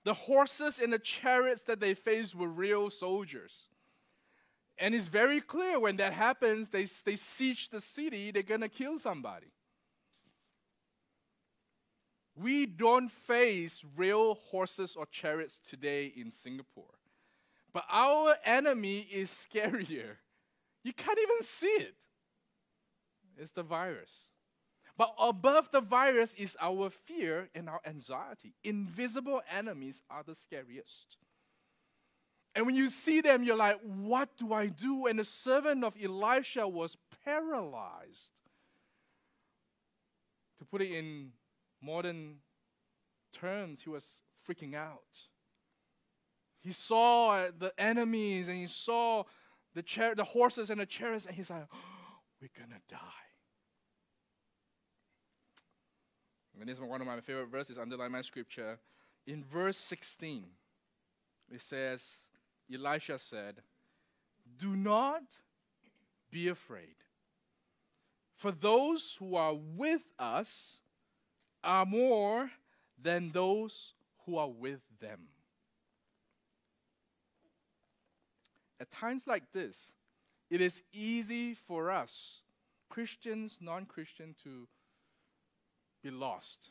The 0.03 0.13
horses 0.13 0.79
and 0.79 0.93
the 0.93 0.99
chariots 0.99 1.63
that 1.63 1.79
they 1.79 1.93
faced 1.93 2.35
were 2.35 2.47
real 2.47 2.89
soldiers. 2.89 3.63
And 4.77 4.93
it's 4.93 5.07
very 5.07 5.41
clear 5.41 5.79
when 5.79 5.97
that 5.97 6.13
happens, 6.13 6.69
they, 6.69 6.85
they 7.05 7.15
siege 7.15 7.69
the 7.69 7.81
city, 7.81 8.31
they're 8.31 8.43
going 8.43 8.61
to 8.61 8.69
kill 8.69 8.99
somebody. 8.99 9.47
We 12.35 12.65
don't 12.65 13.09
face 13.09 13.83
real 13.95 14.35
horses 14.35 14.95
or 14.97 15.05
chariots 15.05 15.59
today 15.67 16.11
in 16.15 16.31
Singapore. 16.31 16.99
But 17.73 17.85
our 17.89 18.35
enemy 18.43 19.07
is 19.11 19.29
scarier. 19.29 20.17
You 20.83 20.93
can't 20.93 21.17
even 21.17 21.41
see 21.41 21.67
it. 21.67 21.95
It's 23.37 23.51
the 23.51 23.63
virus. 23.63 24.29
But 24.97 25.13
above 25.19 25.71
the 25.71 25.81
virus 25.81 26.33
is 26.35 26.55
our 26.61 26.89
fear 26.89 27.49
and 27.53 27.69
our 27.69 27.81
anxiety. 27.85 28.53
Invisible 28.63 29.41
enemies 29.51 30.01
are 30.09 30.23
the 30.23 30.35
scariest. 30.35 31.17
And 32.55 32.65
when 32.65 32.75
you 32.75 32.89
see 32.89 33.19
them, 33.19 33.43
you're 33.43 33.57
like, 33.57 33.79
what 33.83 34.29
do 34.37 34.53
I 34.53 34.67
do? 34.67 35.07
And 35.07 35.19
the 35.19 35.25
servant 35.25 35.83
of 35.83 35.93
Elisha 36.01 36.65
was 36.65 36.95
paralyzed. 37.25 38.29
To 40.59 40.65
put 40.65 40.81
it 40.81 40.91
in 40.91 41.31
modern 41.81 42.37
terms, 43.33 43.81
he 43.81 43.89
was 43.89 44.19
freaking 44.47 44.73
out. 44.73 45.01
He 46.61 46.71
saw 46.71 47.47
the 47.57 47.73
enemies 47.77 48.47
and 48.47 48.57
he 48.57 48.67
saw 48.67 49.23
the, 49.73 49.83
the 50.15 50.23
horses 50.23 50.69
and 50.69 50.79
the 50.79 50.85
chariots, 50.85 51.25
and 51.25 51.35
he's 51.35 51.49
like, 51.49 51.67
oh, 51.73 51.77
we're 52.41 52.49
gonna 52.57 52.79
die. 52.89 53.24
And 56.59 56.69
this 56.69 56.77
is 56.77 56.83
one 56.83 57.01
of 57.01 57.07
my 57.07 57.19
favorite 57.19 57.49
verses 57.49 57.77
underline 57.77 58.11
my 58.11 58.21
scripture. 58.21 58.79
In 59.27 59.43
verse 59.43 59.77
16, 59.77 60.45
it 61.51 61.61
says, 61.61 62.03
Elisha 62.73 63.19
said, 63.19 63.55
Do 64.57 64.75
not 64.75 65.23
be 66.31 66.47
afraid, 66.47 66.95
for 68.35 68.51
those 68.51 69.17
who 69.19 69.35
are 69.35 69.53
with 69.53 70.01
us 70.19 70.79
are 71.63 71.85
more 71.85 72.51
than 73.01 73.29
those 73.29 73.93
who 74.25 74.37
are 74.37 74.49
with 74.49 74.81
them. 74.99 75.27
At 78.79 78.91
times 78.91 79.25
like 79.27 79.51
this, 79.51 79.93
it 80.49 80.61
is 80.61 80.81
easy 80.93 81.53
for 81.53 81.89
us, 81.89 82.41
Christians, 82.89 83.57
non 83.61 83.85
Christian, 83.85 84.35
to 84.43 84.67
be 86.05 86.11
lost 86.11 86.69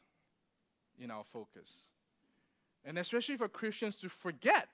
in 0.98 1.10
our 1.10 1.24
focus. 1.24 1.88
And 2.84 2.98
especially 2.98 3.36
for 3.36 3.48
Christians 3.48 3.96
to 3.96 4.08
forget 4.08 4.68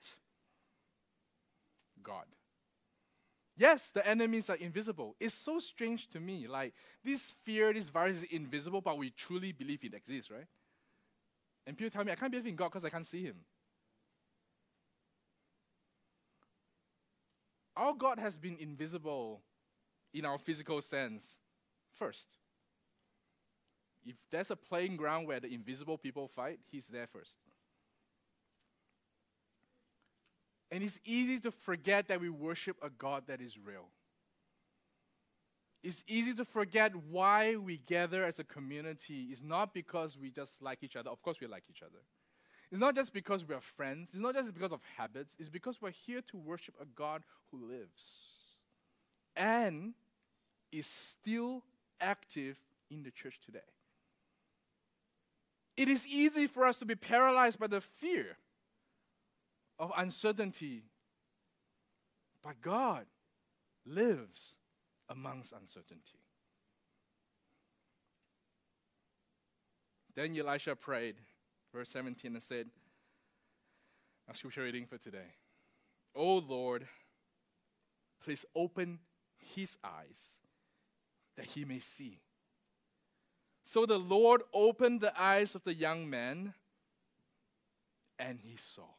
God. 2.03 2.25
Yes, 3.57 3.89
the 3.89 4.07
enemies 4.07 4.49
are 4.49 4.55
invisible. 4.55 5.15
It's 5.19 5.33
so 5.33 5.59
strange 5.59 6.07
to 6.09 6.19
me. 6.19 6.47
Like, 6.47 6.73
this 7.03 7.33
fear, 7.43 7.73
this 7.73 7.89
virus 7.89 8.17
is 8.17 8.23
invisible, 8.31 8.81
but 8.81 8.97
we 8.97 9.09
truly 9.09 9.51
believe 9.51 9.83
it 9.83 9.93
exists, 9.93 10.29
right? 10.29 10.47
And 11.65 11.77
people 11.77 11.91
tell 11.91 12.05
me, 12.05 12.11
I 12.11 12.15
can't 12.15 12.31
believe 12.31 12.47
in 12.47 12.55
God 12.55 12.69
because 12.69 12.85
I 12.85 12.89
can't 12.89 13.05
see 13.05 13.23
Him. 13.23 13.37
Our 17.75 17.93
God 17.93 18.19
has 18.19 18.37
been 18.37 18.57
invisible 18.59 19.41
in 20.13 20.25
our 20.25 20.37
physical 20.37 20.81
sense 20.81 21.39
first. 21.93 22.27
If 24.05 24.15
there's 24.31 24.51
a 24.51 24.55
playing 24.55 24.97
ground 24.97 25.27
where 25.27 25.39
the 25.39 25.53
invisible 25.53 25.97
people 25.97 26.27
fight, 26.27 26.59
He's 26.71 26.87
there 26.87 27.07
first. 27.07 27.37
And 30.71 30.83
it's 30.83 30.99
easy 31.03 31.39
to 31.39 31.51
forget 31.51 32.07
that 32.07 32.21
we 32.21 32.29
worship 32.29 32.77
a 32.81 32.89
God 32.89 33.23
that 33.27 33.41
is 33.41 33.57
real. 33.57 33.89
It's 35.83 36.03
easy 36.07 36.33
to 36.35 36.45
forget 36.45 36.93
why 37.09 37.55
we 37.55 37.77
gather 37.77 38.23
as 38.23 38.39
a 38.39 38.43
community. 38.43 39.29
It's 39.31 39.41
not 39.41 39.73
because 39.73 40.17
we 40.17 40.29
just 40.29 40.61
like 40.61 40.79
each 40.81 40.95
other. 40.95 41.09
Of 41.09 41.21
course, 41.21 41.37
we 41.41 41.47
like 41.47 41.63
each 41.69 41.81
other. 41.81 41.99
It's 42.71 42.79
not 42.79 42.95
just 42.95 43.11
because 43.11 43.45
we 43.45 43.53
are 43.53 43.61
friends. 43.61 44.11
It's 44.13 44.21
not 44.21 44.35
just 44.35 44.53
because 44.53 44.71
of 44.71 44.79
habits. 44.95 45.35
It's 45.37 45.49
because 45.49 45.81
we're 45.81 45.91
here 45.91 46.21
to 46.29 46.37
worship 46.37 46.75
a 46.79 46.85
God 46.85 47.23
who 47.51 47.65
lives 47.65 48.29
and 49.35 49.93
is 50.71 50.87
still 50.87 51.63
active 51.99 52.57
in 52.89 53.03
the 53.03 53.11
church 53.11 53.39
today. 53.43 53.59
It 55.81 55.89
is 55.89 56.05
easy 56.05 56.45
for 56.45 56.67
us 56.67 56.77
to 56.77 56.85
be 56.85 56.93
paralyzed 56.93 57.57
by 57.57 57.65
the 57.65 57.81
fear 57.81 58.37
of 59.79 59.91
uncertainty. 59.97 60.83
But 62.43 62.61
God 62.61 63.07
lives 63.83 64.57
amongst 65.09 65.53
uncertainty. 65.53 66.19
Then 70.13 70.37
Elisha 70.37 70.75
prayed, 70.75 71.15
verse 71.73 71.89
17, 71.89 72.31
and 72.31 72.43
said, 72.43 72.67
Our 74.27 74.35
scripture 74.35 74.61
reading 74.61 74.85
for 74.85 74.99
today. 74.99 75.33
O 76.13 76.37
Lord, 76.37 76.87
please 78.23 78.45
open 78.55 78.99
his 79.55 79.79
eyes 79.83 80.41
that 81.37 81.47
he 81.47 81.65
may 81.65 81.79
see. 81.79 82.19
So 83.63 83.85
the 83.85 83.99
Lord 83.99 84.41
opened 84.53 85.01
the 85.01 85.19
eyes 85.19 85.55
of 85.55 85.63
the 85.63 85.73
young 85.73 86.09
man, 86.09 86.53
and 88.17 88.39
he 88.43 88.55
saw. 88.55 88.89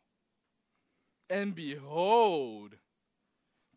And 1.28 1.54
behold, 1.54 2.76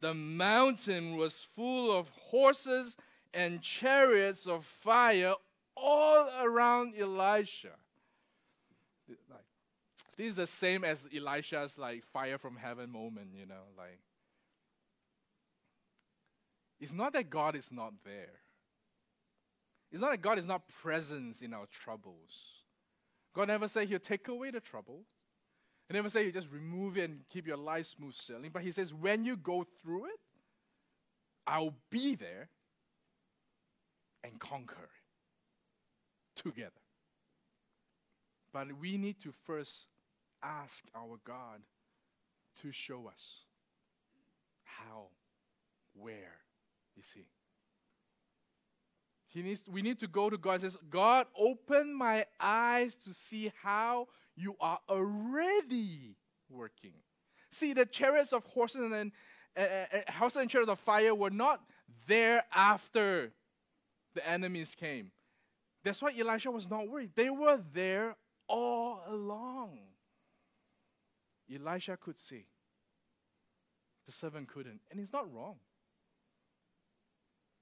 the 0.02 0.14
mountain 0.14 1.18
was 1.18 1.44
full 1.44 1.98
of 1.98 2.10
horses 2.10 2.96
and 3.34 3.62
chariots 3.62 4.46
of 4.46 4.66
fire 4.66 5.34
all 5.76 6.30
around 6.42 6.94
Elisha. 6.98 7.72
Like, 9.08 9.46
this 10.18 10.28
is 10.28 10.36
the 10.36 10.48
same 10.48 10.84
as 10.84 11.08
Elisha's 11.16 11.78
like 11.78 12.06
fire 12.06 12.38
from 12.38 12.56
heaven 12.56 12.92
moment, 12.92 13.30
you 13.38 13.46
know, 13.46 13.64
like 13.78 14.00
it's 16.80 16.94
not 16.94 17.14
that 17.14 17.30
God 17.30 17.56
is 17.56 17.72
not 17.72 17.94
there. 18.04 18.40
It's 19.96 20.02
not 20.02 20.12
that 20.12 20.22
God 20.22 20.38
is 20.38 20.46
not 20.46 20.68
present 20.68 21.42
in 21.42 21.54
our 21.54 21.68
troubles. 21.68 22.34
God 23.34 23.48
never 23.48 23.66
said 23.70 23.88
he'll 23.88 23.98
take 23.98 24.28
away 24.28 24.52
the 24.52 24.60
trouble. 24.60 25.04
He 25.88 25.94
never 25.94 26.10
said 26.10 26.26
you 26.26 26.34
just 26.34 26.52
remove 26.52 26.98
it 26.98 27.10
and 27.10 27.22
keep 27.30 27.48
your 27.48 27.56
life 27.56 27.86
smooth 27.86 28.14
sailing. 28.14 28.50
But 28.52 28.64
he 28.64 28.72
says, 28.72 28.94
when 28.94 29.24
you 29.24 29.38
go 29.38 29.66
through 29.82 30.08
it, 30.08 30.20
I'll 31.48 31.76
be 31.90 32.16
there 32.16 32.50
and 34.22 34.38
conquer 34.38 34.76
it 36.36 36.44
together. 36.44 36.72
But 38.52 38.78
we 38.78 38.98
need 38.98 39.22
to 39.22 39.32
first 39.46 39.88
ask 40.44 40.84
our 40.94 41.20
God 41.24 41.62
to 42.64 42.72
show 42.74 43.08
us 43.08 43.46
how, 44.66 45.06
where 45.94 46.42
is 47.00 47.14
He. 47.16 47.28
He 49.36 49.42
needs, 49.42 49.64
we 49.70 49.82
need 49.82 50.00
to 50.00 50.08
go 50.08 50.30
to 50.30 50.38
God 50.38 50.54
and 50.54 50.62
says, 50.62 50.78
God, 50.90 51.28
open 51.38 51.94
my 51.94 52.26
eyes 52.40 52.96
to 53.04 53.14
see 53.14 53.52
how 53.62 54.08
you 54.38 54.56
are 54.62 54.80
already 54.88 56.16
working. 56.50 56.94
See, 57.52 57.74
the 57.74 57.86
chariots 57.86 58.32
of 58.32 58.46
horses 58.46 58.90
and 58.94 59.12
uh, 59.58 59.60
uh, 59.60 60.12
horses 60.14 60.42
and 60.42 60.50
chariots 60.50 60.72
of 60.72 60.80
fire 60.80 61.14
were 61.14 61.30
not 61.30 61.60
there 62.08 62.46
after 62.54 63.34
the 64.14 64.26
enemies 64.26 64.74
came. 64.74 65.12
That's 65.84 66.02
why 66.02 66.14
Elisha 66.18 66.50
was 66.50 66.70
not 66.70 66.88
worried. 66.88 67.12
They 67.16 67.30
were 67.30 67.62
there 67.74 68.16
all 68.48 69.02
along. 69.06 69.80
Elisha 71.54 71.98
could 71.98 72.18
see. 72.18 72.46
The 74.06 74.14
servant 74.14 74.48
couldn't. 74.48 74.80
And 74.90 74.98
he's 74.98 75.12
not 75.12 75.30
wrong. 75.34 75.56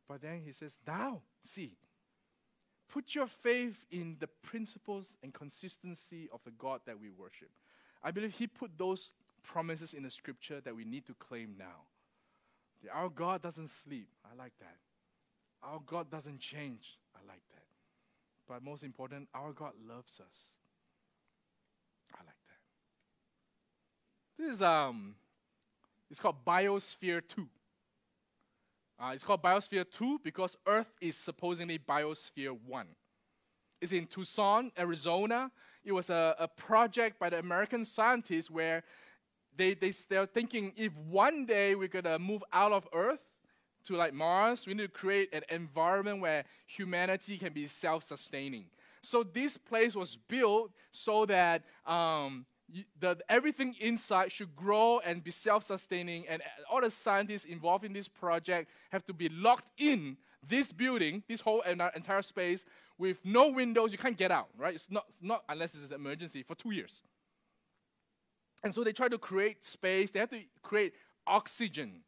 But 0.08 0.22
then 0.22 0.42
he 0.46 0.52
says, 0.52 0.78
Now, 0.86 1.22
see, 1.44 1.74
put 2.90 3.16
your 3.16 3.28
faith 3.28 3.84
in 3.92 4.18
the 4.20 4.28
principles 4.28 5.18
and 5.24 5.34
consistency 5.34 6.30
of 6.34 6.42
the 6.44 6.52
God 6.52 6.82
that 6.86 7.00
we 7.00 7.10
worship. 7.10 7.50
I 8.04 8.12
believe 8.12 8.34
he 8.34 8.48
put 8.48 8.78
those 8.78 9.14
promises 9.44 9.94
in 9.94 10.04
the 10.04 10.12
scripture 10.12 10.62
that 10.62 10.76
we 10.76 10.84
need 10.84 11.06
to 11.08 11.14
claim 11.14 11.56
now. 11.58 11.86
Our 12.94 13.10
God 13.10 13.42
doesn't 13.42 13.70
sleep. 13.70 14.10
I 14.26 14.36
like 14.36 14.54
that. 14.60 14.78
Our 15.64 15.80
God 15.86 16.12
doesn't 16.12 16.40
change. 16.40 16.98
I 17.16 17.20
like 17.28 17.42
that. 17.52 17.64
But 18.48 18.64
most 18.64 18.84
important, 18.84 19.30
our 19.34 19.54
God 19.54 19.72
loves 19.88 20.20
us. 20.20 20.58
I 22.14 22.20
like 22.20 22.36
that. 22.48 24.44
This 24.44 24.56
is 24.56 24.62
um 24.62 25.16
It's 26.12 26.20
called 26.20 26.44
Biosphere 26.46 27.22
2. 27.28 27.48
Uh, 29.04 29.12
it's 29.12 29.24
called 29.24 29.44
Biosphere 29.44 29.86
2 29.98 30.22
because 30.24 30.56
Earth 30.66 30.94
is 31.02 31.18
supposedly 31.18 31.78
Biosphere 31.78 32.58
1. 32.66 32.88
It's 33.82 33.92
in 33.92 34.06
Tucson, 34.06 34.72
Arizona. 34.80 35.52
It 35.84 35.92
was 35.92 36.10
a, 36.10 36.36
a 36.40 36.48
project 36.48 37.20
by 37.20 37.30
the 37.30 37.40
American 37.40 37.84
scientists 37.84 38.50
where 38.50 38.84
they, 39.58 39.74
they, 39.74 39.92
they're 40.08 40.26
thinking 40.26 40.72
if 40.78 40.96
one 40.96 41.46
day 41.46 41.76
we're 41.76 41.90
going 41.90 42.06
to 42.06 42.18
move 42.18 42.46
out 42.54 42.72
of 42.72 42.88
Earth 42.94 43.20
to 43.88 43.98
like 43.98 44.14
Mars, 44.14 44.66
we 44.66 44.74
need 44.74 44.84
to 44.84 44.88
create 44.88 45.34
an 45.34 45.42
environment 45.50 46.22
where 46.22 46.46
humanity 46.66 47.38
can 47.38 47.52
be 47.52 47.68
self 47.68 48.06
sustaining. 48.06 48.68
So 49.02 49.24
this 49.24 49.58
place 49.58 49.98
was 49.98 50.16
built 50.16 50.72
so 50.94 51.26
that 51.26 51.64
um, 51.86 52.46
the, 53.00 53.18
everything 53.30 53.76
inside 53.80 54.32
should 54.32 54.56
grow 54.56 55.00
and 55.06 55.24
be 55.24 55.32
self-sustaining 55.32 56.28
and 56.28 56.42
all 56.72 56.82
the 56.82 56.92
scientists 56.92 57.46
involved 57.46 57.86
in 57.86 57.94
this 57.94 58.08
project 58.08 58.70
have 58.92 59.06
to 59.06 59.14
be 59.14 59.30
locked 59.30 59.70
in 59.78 60.18
this 60.48 60.72
building, 60.72 61.24
this 61.28 61.42
whole 61.42 61.62
entire 61.62 62.22
space 62.22 62.66
with 62.98 63.18
no 63.24 63.50
windows, 63.50 63.92
you 63.92 63.98
can't 63.98 64.18
get 64.18 64.32
out, 64.32 64.50
right? 64.58 64.76
It's 64.76 64.92
not, 64.92 65.06
not 65.22 65.44
unless 65.50 65.74
it's 65.74 65.86
an 65.86 65.94
emergency 65.94 66.44
for 66.44 66.56
two 66.56 66.72
years. 66.72 67.02
And 68.64 68.74
so 68.74 68.84
they 68.84 68.94
try 68.94 69.08
to 69.08 69.18
create 69.18 69.66
space, 69.66 70.12
they 70.12 70.20
have 70.20 70.30
to 70.30 70.42
create 70.62 70.94
oxygen. 71.28 72.02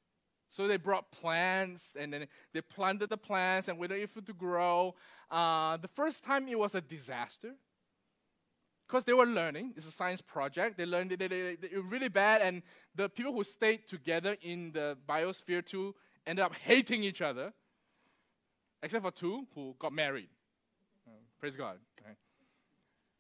So 0.50 0.68
they 0.68 0.78
brought 0.78 1.12
plants 1.12 1.96
and 2.00 2.14
then 2.14 2.28
they 2.54 2.62
planted 2.62 3.10
the 3.10 3.18
plants 3.18 3.68
and 3.68 3.78
waited 3.78 4.10
for 4.10 4.20
it 4.20 4.26
to 4.28 4.34
grow. 4.34 4.96
Uh, 5.30 5.78
the 5.78 5.88
first 5.88 6.24
time 6.24 6.48
it 6.48 6.58
was 6.58 6.76
a 6.76 6.82
disaster 6.82 7.56
because 8.88 9.04
they 9.04 9.14
were 9.14 9.26
learning. 9.26 9.74
It's 9.76 9.88
a 9.88 9.92
science 9.92 10.22
project. 10.22 10.78
They 10.78 10.86
learned 10.86 11.12
they, 11.12 11.16
they, 11.16 11.56
they, 11.56 11.70
really 11.78 12.10
bad, 12.10 12.42
and 12.42 12.62
the 12.94 13.10
people 13.10 13.34
who 13.34 13.44
stayed 13.44 13.88
together 13.88 14.38
in 14.42 14.72
the 14.72 14.98
Biosphere 15.08 15.66
2 15.66 15.96
ended 16.28 16.46
up 16.46 16.56
hating 16.56 17.04
each 17.04 17.22
other, 17.22 17.54
except 18.82 19.04
for 19.04 19.12
two 19.12 19.48
who 19.54 19.76
got 19.80 19.94
married. 19.94 20.30
Uh, 21.08 21.12
praise 21.40 21.56
God. 21.56 21.78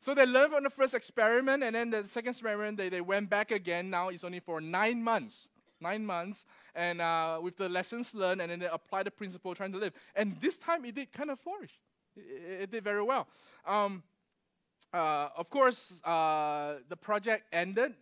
So 0.05 0.13
they 0.13 0.27
learned 0.27 0.53
from 0.53 0.63
the 0.63 0.69
first 0.69 0.93
experiment, 0.93 1.63
and 1.63 1.75
then 1.75 1.89
the 1.89 2.03
second 2.03 2.29
experiment, 2.29 2.77
they, 2.77 2.89
they 2.89 3.01
went 3.01 3.27
back 3.27 3.49
again. 3.49 3.89
Now 3.89 4.09
it's 4.09 4.23
only 4.23 4.39
for 4.39 4.61
nine 4.61 5.01
months. 5.01 5.49
Nine 5.81 6.05
months, 6.05 6.45
and 6.75 7.01
uh, 7.01 7.39
with 7.41 7.57
the 7.57 7.67
lessons 7.67 8.13
learned, 8.13 8.39
and 8.39 8.51
then 8.51 8.59
they 8.59 8.67
applied 8.67 9.07
the 9.07 9.11
principle 9.11 9.55
trying 9.55 9.71
to 9.71 9.79
live. 9.79 9.93
And 10.15 10.33
this 10.39 10.57
time 10.57 10.85
it 10.85 10.93
did 10.93 11.11
kind 11.11 11.31
of 11.31 11.39
flourish. 11.39 11.81
It, 12.15 12.61
it 12.61 12.71
did 12.71 12.83
very 12.83 13.01
well. 13.01 13.27
Um, 13.65 14.03
uh, 14.95 15.29
of 15.35 15.49
course, 15.49 15.93
uh, 16.03 16.75
the 16.87 16.95
project 16.95 17.43
ended 17.51 17.93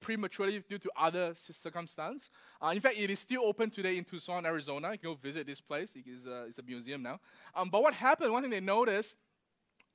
prematurely 0.00 0.62
due 0.68 0.78
to 0.78 0.90
other 0.96 1.32
circumstances. 1.32 2.28
Uh, 2.62 2.72
in 2.74 2.80
fact, 2.80 2.98
it 2.98 3.08
is 3.08 3.20
still 3.20 3.42
open 3.44 3.70
today 3.70 3.96
in 3.96 4.04
Tucson, 4.04 4.44
Arizona. 4.44 4.92
You 4.92 4.98
can 4.98 5.10
go 5.10 5.14
visit 5.14 5.46
this 5.46 5.60
place. 5.60 5.96
It 5.96 6.06
is 6.06 6.26
a, 6.26 6.44
it's 6.44 6.58
a 6.58 6.62
museum 6.62 7.02
now. 7.02 7.20
Um, 7.54 7.70
but 7.70 7.82
what 7.82 7.94
happened, 7.94 8.32
one 8.32 8.42
thing 8.42 8.50
they 8.50 8.60
noticed, 8.60 9.16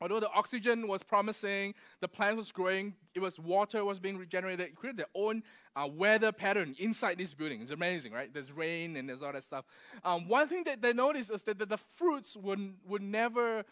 although 0.02 0.20
the 0.20 0.32
oxygen 0.32 0.88
was 0.88 1.04
promising, 1.04 1.76
the 2.00 2.08
plant 2.08 2.38
was 2.38 2.52
growing, 2.52 2.96
it 3.14 3.20
was 3.20 3.38
water 3.38 3.86
was 3.86 4.00
being 4.00 4.18
regenerated, 4.18 4.62
it 4.62 4.76
created 4.76 4.98
their 4.98 5.14
own 5.14 5.44
uh, 5.76 5.88
weather 5.88 6.32
pattern 6.32 6.74
inside 6.80 7.20
this 7.20 7.36
building. 7.36 7.62
It's 7.62 7.72
amazing, 7.72 8.14
right? 8.14 8.34
There's 8.34 8.52
rain 8.52 8.96
and 8.96 9.08
there's 9.08 9.22
all 9.22 9.34
that 9.34 9.44
stuff. 9.44 9.66
Um, 10.04 10.28
one 10.28 10.48
thing 10.48 10.64
that 10.64 10.82
they 10.82 10.94
noticed 10.94 11.30
is 11.30 11.44
that 11.44 11.60
the, 11.60 11.68
the 11.68 11.78
fruits 11.78 12.36
would, 12.36 12.76
would 12.88 13.04
never 13.04 13.64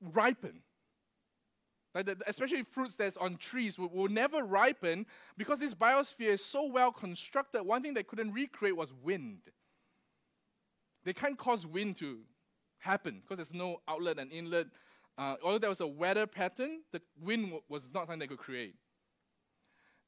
ripen 0.00 0.60
like 1.94 2.06
the, 2.06 2.16
especially 2.26 2.62
fruits 2.62 2.94
that's 2.94 3.16
on 3.16 3.36
trees 3.36 3.78
will, 3.78 3.88
will 3.88 4.08
never 4.08 4.42
ripen 4.42 5.06
because 5.36 5.58
this 5.58 5.74
biosphere 5.74 6.30
is 6.30 6.44
so 6.44 6.66
well 6.66 6.90
constructed. 6.90 7.62
One 7.62 7.82
thing 7.82 7.94
they 7.94 8.02
couldn't 8.02 8.32
recreate 8.32 8.76
was 8.76 8.94
wind. 9.02 9.48
They 11.04 11.12
can't 11.12 11.36
cause 11.36 11.66
wind 11.66 11.96
to 11.96 12.20
happen 12.78 13.20
because 13.20 13.36
there's 13.36 13.54
no 13.54 13.80
outlet 13.88 14.18
and 14.18 14.32
inlet. 14.32 14.66
Uh, 15.18 15.36
although 15.42 15.58
there 15.58 15.70
was 15.70 15.80
a 15.80 15.86
weather 15.86 16.26
pattern, 16.26 16.80
the 16.92 17.02
wind 17.20 17.52
was 17.68 17.90
not 17.92 18.02
something 18.02 18.18
they 18.18 18.26
could 18.26 18.38
create. 18.38 18.74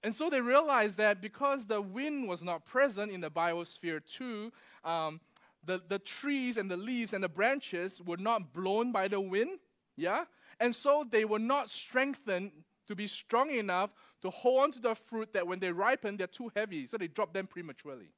And 0.02 0.14
so 0.14 0.28
they 0.28 0.40
realized 0.40 0.98
that 0.98 1.20
because 1.22 1.66
the 1.66 1.80
wind 1.80 2.28
was 2.28 2.42
not 2.42 2.66
present 2.66 3.10
in 3.10 3.22
the 3.22 3.30
Biosphere 3.30 4.00
2, 4.04 4.52
um, 4.84 5.20
the, 5.64 5.80
the 5.88 5.98
trees 5.98 6.56
and 6.58 6.70
the 6.70 6.76
leaves 6.76 7.14
and 7.14 7.24
the 7.24 7.28
branches 7.28 8.02
were 8.02 8.18
not 8.18 8.52
blown 8.52 8.92
by 8.92 9.08
the 9.08 9.20
wind, 9.20 9.58
yeah? 9.96 10.24
And 10.60 10.74
so 10.74 11.04
they 11.08 11.24
were 11.24 11.38
not 11.38 11.70
strengthened 11.70 12.52
to 12.86 12.94
be 12.94 13.06
strong 13.06 13.50
enough 13.50 13.90
to 14.22 14.30
hold 14.30 14.62
on 14.62 14.72
to 14.72 14.80
the 14.80 14.94
fruit 14.94 15.32
that 15.32 15.46
when 15.46 15.58
they 15.58 15.72
ripen, 15.72 16.16
they're 16.16 16.26
too 16.26 16.50
heavy, 16.54 16.86
so 16.86 16.96
they 16.96 17.08
drop 17.08 17.32
them 17.32 17.46
prematurely. 17.46 18.12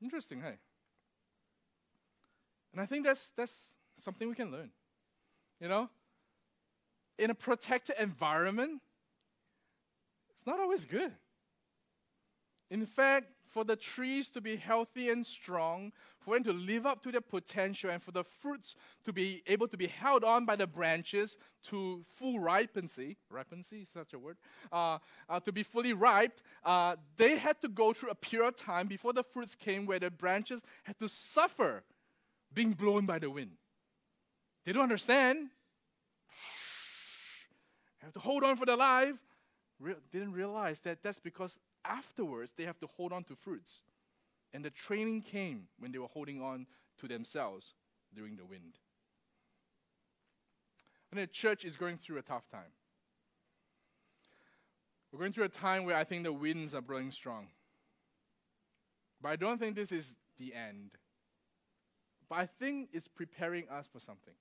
Interesting, 0.00 0.40
hey? 0.40 0.58
And 2.72 2.80
I 2.80 2.86
think 2.86 3.04
that's, 3.04 3.30
that's 3.36 3.74
something 3.98 4.28
we 4.28 4.34
can 4.34 4.52
learn. 4.52 4.70
You 5.60 5.68
know? 5.68 5.90
In 7.18 7.30
a 7.30 7.34
protected 7.34 7.96
environment, 7.98 8.80
it's 10.30 10.46
not 10.46 10.60
always 10.60 10.84
good. 10.84 11.12
In 12.70 12.86
fact, 12.86 13.26
for 13.48 13.64
the 13.64 13.76
trees 13.76 14.30
to 14.30 14.40
be 14.40 14.56
healthy 14.56 15.10
and 15.10 15.26
strong, 15.26 15.92
for 16.28 16.34
them 16.34 16.44
to 16.44 16.52
live 16.52 16.84
up 16.84 17.02
to 17.02 17.10
their 17.10 17.22
potential, 17.22 17.88
and 17.90 18.02
for 18.02 18.12
the 18.12 18.22
fruits 18.22 18.76
to 19.04 19.12
be 19.12 19.42
able 19.46 19.66
to 19.66 19.78
be 19.78 19.86
held 19.86 20.24
on 20.24 20.44
by 20.44 20.56
the 20.56 20.66
branches 20.66 21.38
to 21.64 22.04
full 22.18 22.38
ripency, 22.38 23.16
ripency 23.30 23.82
is 23.82 23.88
such 23.88 24.12
a 24.12 24.18
word, 24.18 24.36
uh, 24.70 24.98
uh, 25.28 25.40
to 25.40 25.52
be 25.52 25.62
fully 25.62 25.94
ripe, 25.94 26.40
uh, 26.64 26.96
they 27.16 27.38
had 27.38 27.58
to 27.62 27.68
go 27.68 27.94
through 27.94 28.10
a 28.10 28.14
period 28.14 28.48
of 28.48 28.56
time 28.56 28.86
before 28.86 29.14
the 29.14 29.24
fruits 29.24 29.54
came 29.54 29.86
where 29.86 29.98
the 29.98 30.10
branches 30.10 30.60
had 30.82 30.98
to 30.98 31.08
suffer 31.08 31.82
being 32.52 32.72
blown 32.72 33.06
by 33.06 33.18
the 33.18 33.30
wind. 33.30 33.52
They 34.66 34.72
don't 34.72 34.82
understand. 34.82 35.48
Have 38.00 38.12
to 38.12 38.20
hold 38.20 38.44
on 38.44 38.56
for 38.56 38.66
their 38.66 38.76
life. 38.76 39.14
Re- 39.80 39.94
didn't 40.12 40.32
realize 40.32 40.80
that 40.80 41.02
that's 41.02 41.20
because 41.20 41.58
afterwards, 41.84 42.52
they 42.54 42.64
have 42.64 42.78
to 42.80 42.86
hold 42.86 43.14
on 43.14 43.24
to 43.24 43.34
fruits. 43.34 43.82
And 44.52 44.64
the 44.64 44.70
training 44.70 45.22
came 45.22 45.68
when 45.78 45.92
they 45.92 45.98
were 45.98 46.06
holding 46.06 46.42
on 46.42 46.66
to 46.98 47.08
themselves 47.08 47.74
during 48.14 48.36
the 48.36 48.44
wind. 48.44 48.78
And 51.10 51.20
the 51.20 51.26
church 51.26 51.64
is 51.64 51.76
going 51.76 51.98
through 51.98 52.18
a 52.18 52.22
tough 52.22 52.48
time. 52.50 52.72
We're 55.12 55.20
going 55.20 55.32
through 55.32 55.44
a 55.44 55.50
time 55.50 55.84
where 55.84 55.96
I 55.96 56.04
think 56.04 56.24
the 56.24 56.32
winds 56.32 56.74
are 56.74 56.82
blowing 56.82 57.10
strong. 57.10 57.48
But 59.20 59.30
I 59.30 59.36
don't 59.36 59.58
think 59.58 59.74
this 59.74 59.90
is 59.90 60.16
the 60.38 60.54
end. 60.54 60.90
But 62.28 62.36
I 62.36 62.46
think 62.46 62.90
it's 62.92 63.08
preparing 63.08 63.68
us 63.68 63.88
for 63.90 64.00
something. 64.00 64.34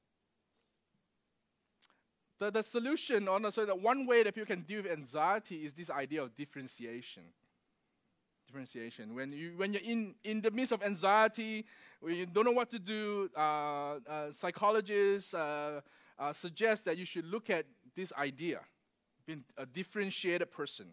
The, 2.40 2.52
the 2.52 2.64
solution, 2.64 3.28
or 3.28 3.40
no, 3.40 3.50
the 3.50 3.76
one 3.76 4.06
way 4.06 4.24
that 4.24 4.36
people 4.36 4.54
can 4.54 4.64
deal 4.64 4.84
with 4.84 4.92
anxiety 4.92 5.66
is 5.66 5.74
this 5.74 5.90
idea 5.90 6.22
of 6.22 6.36
differentiation. 6.36 7.24
Differentiation. 8.48 9.14
When, 9.14 9.34
you, 9.34 9.54
when 9.58 9.74
you're 9.74 9.82
in, 9.84 10.16
in 10.24 10.42
the 10.42 10.52
midst 10.52 10.72
of 10.72 10.82
anxiety, 10.82 11.66
when 12.00 12.16
you 12.16 12.26
don't 12.26 12.46
know 12.46 12.52
what 12.52 12.70
to 12.70 12.80
do, 12.80 13.30
uh, 13.36 13.96
uh, 14.10 14.32
psychologists 14.32 15.34
uh, 15.34 15.82
uh 16.18 16.34
suggest 16.34 16.86
that 16.86 16.98
you 16.98 17.06
should 17.06 17.26
look 17.26 17.50
at 17.50 17.66
this 17.96 18.14
idea, 18.18 18.62
being 19.26 19.44
a 19.58 19.66
differentiated 19.66 20.50
person. 20.50 20.88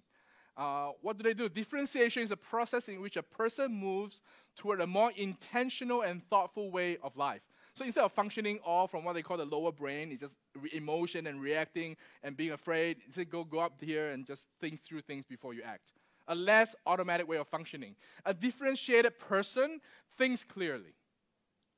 Uh, 0.56 0.90
what 1.00 1.16
do 1.16 1.22
they 1.22 1.34
do? 1.34 1.48
Differentiation 1.48 2.22
is 2.22 2.30
a 2.30 2.36
process 2.36 2.88
in 2.88 3.00
which 3.00 3.16
a 3.16 3.22
person 3.22 3.72
moves 3.72 4.20
toward 4.56 4.80
a 4.80 4.86
more 4.86 5.12
intentional 5.16 6.02
and 6.02 6.22
thoughtful 6.28 6.70
way 6.70 6.96
of 7.02 7.16
life. 7.16 7.42
So 7.74 7.84
instead 7.84 8.04
of 8.04 8.12
functioning 8.12 8.60
all 8.64 8.86
from 8.86 9.04
what 9.04 9.14
they 9.14 9.22
call 9.22 9.36
the 9.36 9.44
lower 9.44 9.72
brain, 9.72 10.12
it's 10.12 10.22
just 10.22 10.36
emotion 10.72 11.26
and 11.26 11.40
reacting 11.40 11.96
and 12.22 12.36
being 12.36 12.52
afraid. 12.52 12.98
Instead, 13.06 13.30
go 13.30 13.42
go 13.42 13.58
up 13.58 13.80
here 13.80 14.10
and 14.10 14.24
just 14.24 14.46
think 14.60 14.82
through 14.82 15.00
things 15.00 15.24
before 15.24 15.54
you 15.54 15.62
act. 15.62 15.92
A 16.28 16.34
less 16.34 16.74
automatic 16.86 17.28
way 17.28 17.36
of 17.36 17.48
functioning. 17.48 17.94
A 18.24 18.32
differentiated 18.32 19.18
person 19.18 19.80
thinks 20.16 20.44
clearly. 20.44 20.94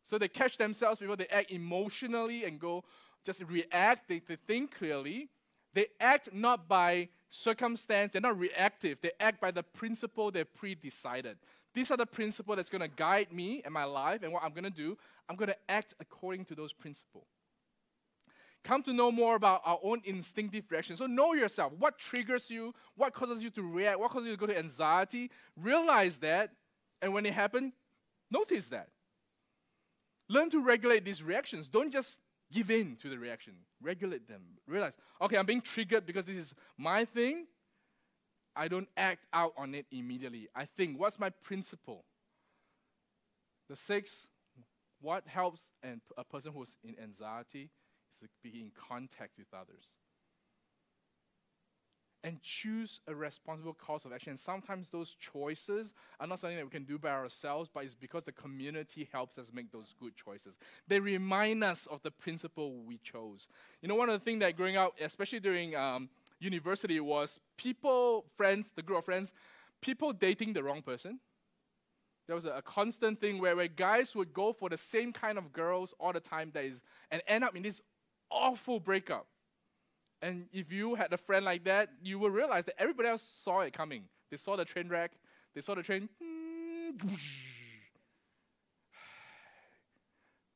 So 0.03 0.19
they 0.19 0.29
catch 0.29 0.57
themselves 0.57 1.01
before 1.01 1.17
they 1.17 1.27
act 1.27 1.51
emotionally 1.51 2.45
and 2.45 2.61
go 2.61 2.85
just 3.25 3.43
react. 3.43 4.09
They, 4.09 4.21
they 4.21 4.37
think 4.37 4.77
clearly. 4.77 5.29
They 5.75 5.87
act 6.01 6.33
not 6.33 6.69
by 6.69 7.09
circumstance, 7.29 8.13
they're 8.13 8.23
not 8.23 8.39
reactive. 8.39 8.99
They 9.03 9.11
act 9.21 9.41
by 9.41 9.51
the 9.51 9.63
principle 9.63 10.31
they've 10.31 10.55
pre 10.55 10.75
decided. 10.75 11.37
These 11.75 11.91
are 11.91 11.99
the 11.99 12.07
principles 12.07 12.57
that's 12.57 12.71
going 12.71 12.81
to 12.81 12.89
guide 12.89 13.31
me 13.31 13.61
and 13.65 13.75
my 13.75 13.85
life 13.85 14.23
and 14.23 14.33
what 14.33 14.43
I'm 14.43 14.53
going 14.53 14.65
to 14.65 14.71
do. 14.71 14.97
I'm 15.29 15.37
going 15.37 15.49
to 15.51 15.57
act 15.69 15.93
according 16.01 16.47
to 16.47 16.55
those 16.55 16.73
principles. 16.73 17.27
Come 18.67 18.83
to 18.83 18.93
know 18.93 19.13
more 19.13 19.37
about 19.37 19.63
our 19.65 19.79
own 19.85 20.03
instinctive 20.05 20.65
reactions. 20.69 20.99
So 20.99 21.07
know 21.07 21.35
yourself. 21.35 21.73
What 21.79 22.01
triggers 22.01 22.51
you? 22.51 22.75
What 22.97 23.13
causes 23.13 23.41
you 23.41 23.51
to 23.51 23.63
react? 23.63 24.01
What 24.01 24.11
causes 24.11 24.27
you 24.27 24.33
to 24.33 24.41
go 24.41 24.47
to 24.47 24.59
anxiety? 24.59 25.31
Realize 25.57 26.17
that, 26.17 26.51
and 27.01 27.15
when 27.15 27.25
it 27.27 27.33
happens, 27.33 27.75
notice 28.29 28.67
that. 28.71 28.89
Learn 30.29 30.51
to 30.51 30.61
regulate 30.61 31.05
these 31.05 31.23
reactions. 31.23 31.69
Don't 31.69 31.93
just 31.93 32.19
give 32.53 32.73
in 32.73 32.97
to 32.97 33.09
the 33.09 33.17
reaction. 33.17 33.53
Regulate 33.81 34.27
them. 34.27 34.43
Realize, 34.67 34.97
okay, 35.23 35.37
I'm 35.37 35.47
being 35.47 35.61
triggered 35.61 36.05
because 36.05 36.25
this 36.25 36.37
is 36.37 36.53
my 36.77 37.05
thing. 37.05 37.47
I 38.57 38.67
don't 38.67 38.89
act 38.97 39.27
out 39.33 39.53
on 39.57 39.77
it 39.77 39.87
immediately. 39.93 40.49
I 40.57 40.65
think, 40.65 40.99
what's 40.99 41.21
my 41.21 41.31
principle? 41.31 42.05
The 43.69 43.77
six, 43.77 44.27
what 45.01 45.23
helps 45.29 45.69
an, 45.85 46.01
a 46.19 46.25
person 46.25 46.51
who's 46.53 46.75
in 46.83 46.97
anxiety 47.01 47.71
is 48.23 48.31
to 48.31 48.37
be 48.43 48.61
in 48.61 48.71
contact 48.75 49.33
with 49.39 49.49
others. 49.53 49.97
And 52.25 52.43
choose 52.43 53.01
a 53.07 53.15
responsible 53.15 53.75
course 53.75 54.05
of 54.05 54.13
action. 54.13 54.31
And 54.31 54.39
sometimes 54.39 54.91
those 54.91 55.15
choices 55.15 55.95
are 56.19 56.27
not 56.27 56.41
something 56.41 56.57
that 56.57 56.65
we 56.65 56.71
can 56.71 56.85
do 56.85 56.99
by 56.99 57.11
ourselves, 57.11 57.71
but 57.73 57.85
it's 57.85 57.95
because 57.95 58.25
the 58.25 58.33
community 58.33 59.09
helps 59.13 59.39
us 59.39 59.53
make 59.53 59.71
those 59.71 59.95
good 60.01 60.17
choices. 60.17 60.57
They 60.89 60.99
remind 60.99 61.63
us 61.63 61.87
of 61.87 62.03
the 62.03 62.11
principle 62.11 62.83
we 62.85 62.99
chose. 62.99 63.47
You 63.81 63.89
know, 63.89 63.95
one 63.95 64.09
of 64.09 64.19
the 64.19 64.25
things 64.25 64.41
that 64.41 64.57
growing 64.57 64.77
up, 64.77 64.95
especially 65.01 65.39
during 65.39 65.77
um, 65.77 66.09
university, 66.41 66.99
was 66.99 67.39
people, 67.57 68.25
friends, 68.37 68.73
the 68.75 68.83
group 68.83 68.99
of 68.99 69.05
friends, 69.05 69.31
people 69.81 70.13
dating 70.13 70.55
the 70.55 70.65
wrong 70.65 70.83
person 70.83 71.21
there 72.27 72.35
was 72.35 72.45
a, 72.45 72.51
a, 72.51 72.63
constant 72.63 73.21
thing 73.21 73.41
where, 73.41 73.55
where 73.55 73.69
guys 73.69 74.15
would 74.15 74.33
go 74.33 74.53
for 74.53 74.69
the 74.69 74.77
same 74.77 75.13
kind 75.13 75.39
of 75.39 75.53
girls 75.53 75.95
all 76.01 76.13
the 76.13 76.21
time 76.21 76.51
that 76.55 76.65
is, 76.65 76.81
and 77.11 77.23
end 77.27 77.45
up 77.45 77.55
in 77.55 77.63
this 77.63 77.81
awful 78.31 78.81
breakup. 78.81 79.27
And 80.23 80.47
if 80.53 80.73
you 80.73 80.95
had 80.95 81.13
a 81.13 81.17
friend 81.17 81.45
like 81.45 81.65
that, 81.65 81.91
you 82.03 82.19
will 82.19 82.31
realize 82.31 82.65
that 82.67 82.75
everybody 82.79 83.09
else 83.09 83.23
saw 83.23 83.61
it 83.61 83.73
coming. 83.73 84.05
They 84.31 84.37
saw 84.37 84.57
the 84.57 84.65
train 84.65 84.89
wreck, 84.89 85.13
they 85.55 85.61
saw 85.61 85.75
the 85.75 85.83
train. 85.83 86.09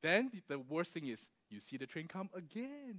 Then 0.03 0.31
the 0.49 0.59
worst 0.59 0.95
thing 0.95 1.09
is 1.09 1.21
you 1.51 1.61
see 1.61 1.77
the 1.77 1.87
train 1.87 2.09
come 2.09 2.31
again. 2.35 2.97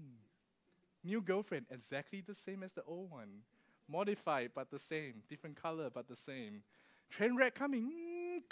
New 1.03 1.19
girlfriend, 1.19 1.65
exactly 1.71 2.21
the 2.21 2.35
same 2.35 2.61
as 2.61 2.73
the 2.73 2.83
old 2.83 3.09
one. 3.09 3.41
Modified 3.89 4.51
but 4.53 4.69
the 4.69 4.77
same. 4.77 5.23
Different 5.27 5.59
color 5.59 5.89
but 5.91 6.07
the 6.07 6.15
same. 6.15 6.61
Train 7.09 7.35
wreck 7.35 7.55
coming 7.55 7.91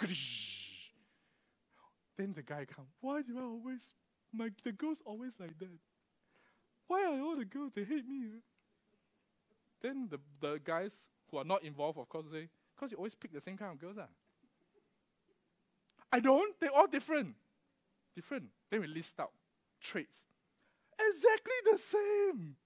then 2.20 2.34
the 2.34 2.42
guy 2.42 2.66
come, 2.66 2.86
why 3.00 3.22
do 3.22 3.38
I 3.38 3.42
always, 3.42 3.94
my, 4.32 4.50
the 4.62 4.72
girls 4.72 5.02
always 5.06 5.32
like 5.40 5.58
that? 5.58 5.78
Why 6.90 7.04
are 7.04 7.20
all 7.20 7.36
the 7.36 7.44
girls, 7.44 7.70
they 7.72 7.84
hate 7.84 8.04
me? 8.04 8.30
Then 9.80 10.08
the, 10.10 10.18
the 10.40 10.58
guys 10.58 10.92
who 11.30 11.36
are 11.36 11.44
not 11.44 11.62
involved, 11.62 12.00
of 12.00 12.08
course, 12.08 12.26
say, 12.32 12.48
because 12.74 12.90
you 12.90 12.96
always 12.96 13.14
pick 13.14 13.32
the 13.32 13.40
same 13.40 13.56
kind 13.56 13.70
of 13.70 13.78
girls. 13.78 13.94
Ah. 13.96 14.08
I 16.12 16.18
don't, 16.18 16.58
they're 16.58 16.72
all 16.72 16.88
different. 16.88 17.36
Different. 18.16 18.46
Then 18.72 18.80
we 18.80 18.88
list 18.88 19.20
out 19.20 19.30
traits. 19.80 20.24
Exactly 20.98 21.54
the 21.70 21.78
same. 21.78 22.56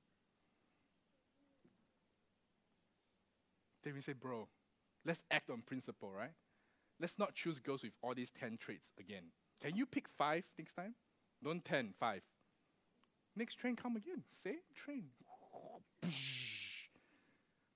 Then 3.82 3.92
we 3.92 4.00
say, 4.00 4.14
bro, 4.14 4.48
let's 5.04 5.22
act 5.30 5.50
on 5.50 5.60
principle, 5.60 6.10
right? 6.10 6.32
let's 6.98 7.18
not 7.18 7.34
choose 7.34 7.58
girls 7.58 7.82
with 7.82 7.92
all 8.00 8.14
these 8.14 8.30
10 8.30 8.56
traits 8.56 8.92
again. 8.98 9.24
Can 9.60 9.76
you 9.76 9.84
pick 9.84 10.08
five 10.08 10.44
next 10.58 10.72
time? 10.72 10.94
Don't 11.42 11.62
10, 11.62 11.92
five. 12.00 12.22
Next 13.36 13.54
train 13.56 13.76
come 13.76 13.96
again. 13.96 14.22
Same 14.30 14.60
train. 14.74 15.04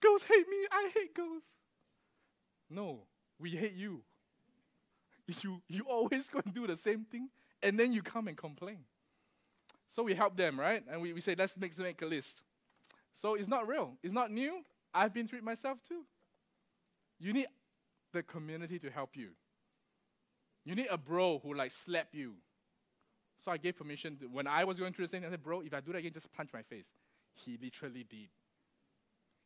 girls 0.01 0.23
hate 0.23 0.49
me. 0.49 0.57
I 0.71 0.91
hate 0.95 1.15
girls. 1.15 1.43
No, 2.71 3.01
we 3.39 3.51
hate 3.51 3.75
you. 3.75 4.03
You, 5.43 5.61
you 5.69 5.83
always 5.83 6.29
go 6.33 6.41
and 6.43 6.55
do 6.55 6.67
the 6.67 6.75
same 6.75 7.05
thing, 7.05 7.29
and 7.63 7.79
then 7.79 7.93
you 7.93 8.01
come 8.01 8.29
and 8.29 8.37
complain. 8.37 8.79
So 9.87 10.03
we 10.03 10.15
help 10.15 10.39
them, 10.39 10.59
right? 10.59 10.83
And 10.91 11.03
we, 11.03 11.13
we 11.13 11.21
say, 11.21 11.35
let's 11.37 11.55
make, 11.59 11.77
make 11.79 12.01
a 12.01 12.07
list. 12.07 12.41
So 13.13 13.35
it's 13.35 13.47
not 13.47 13.69
real. 13.69 13.99
It's 14.03 14.15
not 14.15 14.31
new. 14.31 14.63
I've 14.95 15.13
been 15.13 15.29
through 15.29 15.41
it 15.41 15.45
myself 15.45 15.83
too. 15.87 16.05
You 17.21 17.35
need 17.35 17.47
the 18.15 18.23
community 18.23 18.79
to 18.79 18.91
help 18.91 19.17
you. 19.17 19.31
You 20.65 20.75
need 20.75 20.89
a 20.91 20.97
bro 20.97 21.41
who 21.43 21.55
like 21.55 21.73
slap 21.73 22.09
you. 22.13 22.35
So 23.39 23.53
I 23.53 23.57
gave 23.57 23.77
permission 23.77 24.17
to, 24.19 24.27
when 24.27 24.47
I 24.47 24.65
was 24.65 24.79
going 24.79 24.93
through 24.93 25.07
the 25.07 25.11
same. 25.11 25.25
I 25.25 25.31
said, 25.31 25.43
"Bro, 25.43 25.61
if 25.61 25.73
I 25.73 25.81
do 25.81 25.93
that 25.93 25.99
again, 25.99 26.13
just 26.13 26.33
punch 26.33 26.51
my 26.53 26.63
face." 26.63 26.89
He 27.35 27.59
literally 27.63 28.05
did. 28.09 28.29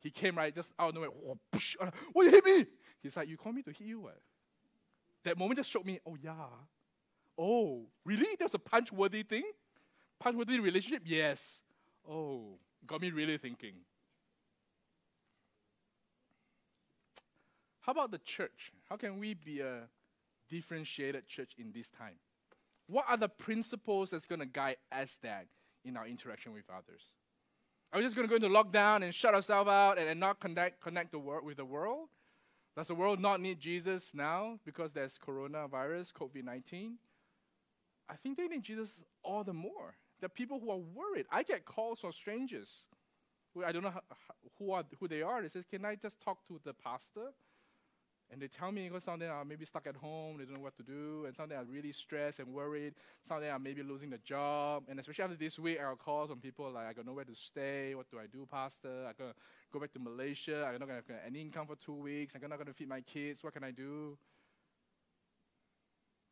He 0.00 0.10
came 0.10 0.36
right 0.36 0.54
just 0.54 0.70
out 0.78 0.88
of 0.90 0.94
nowhere. 0.94 1.10
Oh, 1.10 1.38
uh, 1.80 1.90
what 2.12 2.24
you 2.24 2.30
hit 2.30 2.44
me? 2.44 2.66
He's 3.02 3.16
like, 3.16 3.28
"You 3.28 3.36
called 3.36 3.54
me 3.54 3.62
to 3.62 3.70
hit 3.70 3.86
you, 3.86 4.00
what?" 4.00 4.18
That 5.24 5.38
moment 5.38 5.58
just 5.58 5.70
shocked 5.70 5.86
me. 5.86 6.00
Oh 6.06 6.16
yeah. 6.20 6.32
Oh, 7.38 7.86
really? 8.04 8.36
That's 8.38 8.54
a 8.54 8.58
punch-worthy 8.58 9.22
thing? 9.22 9.44
Punch-worthy 10.18 10.60
relationship? 10.60 11.02
Yes. 11.06 11.62
Oh, 12.08 12.58
got 12.86 13.00
me 13.00 13.10
really 13.10 13.38
thinking. 13.38 13.74
How 17.80 17.92
about 17.92 18.10
the 18.10 18.18
church? 18.18 18.72
How 18.88 18.96
can 18.96 19.18
we 19.18 19.34
be 19.34 19.60
a 19.60 19.88
differentiated 20.48 21.26
church 21.26 21.52
in 21.58 21.72
this 21.72 21.90
time? 21.90 22.16
What 22.92 23.06
are 23.08 23.16
the 23.16 23.30
principles 23.30 24.10
that's 24.10 24.26
going 24.26 24.40
to 24.40 24.46
guide 24.46 24.76
us 24.92 25.16
that 25.22 25.46
in 25.82 25.96
our 25.96 26.06
interaction 26.06 26.52
with 26.52 26.64
others? 26.68 27.02
Are 27.90 27.98
we 27.98 28.04
just 28.04 28.14
going 28.14 28.28
to 28.28 28.30
go 28.30 28.36
into 28.36 28.54
lockdown 28.54 29.02
and 29.02 29.14
shut 29.14 29.34
ourselves 29.34 29.70
out 29.70 29.96
and, 29.96 30.10
and 30.10 30.20
not 30.20 30.40
connect, 30.40 30.82
connect 30.82 31.10
the 31.10 31.18
world 31.18 31.42
with 31.42 31.56
the 31.56 31.64
world? 31.64 32.08
Does 32.76 32.88
the 32.88 32.94
world 32.94 33.18
not 33.18 33.40
need 33.40 33.60
Jesus 33.60 34.12
now 34.12 34.58
because 34.66 34.92
there's 34.92 35.18
coronavirus, 35.18 36.12
COVID 36.12 36.44
19? 36.44 36.98
I 38.10 38.14
think 38.16 38.36
they 38.36 38.46
need 38.46 38.62
Jesus 38.62 39.02
all 39.22 39.42
the 39.42 39.54
more. 39.54 39.94
The 40.20 40.28
people 40.28 40.60
who 40.60 40.70
are 40.70 40.76
worried. 40.76 41.24
I 41.30 41.44
get 41.44 41.64
calls 41.64 42.00
from 42.00 42.12
strangers. 42.12 42.84
I 43.64 43.72
don't 43.72 43.84
know 43.84 43.94
who, 44.58 44.70
are, 44.72 44.84
who 45.00 45.08
they 45.08 45.22
are. 45.22 45.40
They 45.40 45.48
say, 45.48 45.64
Can 45.70 45.86
I 45.86 45.94
just 45.94 46.20
talk 46.20 46.44
to 46.48 46.60
the 46.62 46.74
pastor? 46.74 47.32
And 48.32 48.40
they 48.40 48.48
tell 48.48 48.72
me 48.72 48.88
because 48.88 49.04
some 49.04 49.14
of 49.14 49.20
them 49.20 49.30
are 49.30 49.44
maybe 49.44 49.66
stuck 49.66 49.86
at 49.86 49.94
home, 49.94 50.38
they 50.38 50.44
don't 50.44 50.54
know 50.54 50.60
what 50.60 50.74
to 50.78 50.82
do, 50.82 51.24
and 51.26 51.36
some 51.36 51.44
of 51.44 51.50
them 51.50 51.60
are 51.60 51.70
really 51.70 51.92
stressed 51.92 52.38
and 52.38 52.48
worried. 52.48 52.94
Some 53.20 53.36
of 53.36 53.42
them 53.42 53.54
are 53.54 53.58
maybe 53.58 53.82
losing 53.82 54.08
the 54.08 54.18
job. 54.18 54.84
And 54.88 54.98
especially 54.98 55.24
after 55.24 55.36
this 55.36 55.58
week, 55.58 55.78
I'll 55.78 55.96
call 55.96 56.26
some 56.26 56.38
people 56.38 56.70
like, 56.70 56.86
I 56.86 56.92
got 56.94 57.04
nowhere 57.04 57.24
to 57.24 57.34
stay. 57.34 57.94
What 57.94 58.10
do 58.10 58.18
I 58.18 58.26
do, 58.26 58.48
Pastor? 58.50 59.04
I'm 59.06 59.14
going 59.18 59.32
to 59.32 59.36
go 59.70 59.80
back 59.80 59.92
to 59.92 59.98
Malaysia. 59.98 60.64
I'm 60.64 60.78
not 60.78 60.88
going 60.88 61.02
to 61.02 61.12
have 61.12 61.22
any 61.26 61.42
income 61.42 61.66
for 61.66 61.76
two 61.76 61.92
weeks. 61.92 62.34
I'm 62.34 62.48
not 62.48 62.56
going 62.56 62.68
to 62.68 62.72
feed 62.72 62.88
my 62.88 63.02
kids. 63.02 63.44
What 63.44 63.52
can 63.52 63.64
I 63.64 63.70
do? 63.70 64.16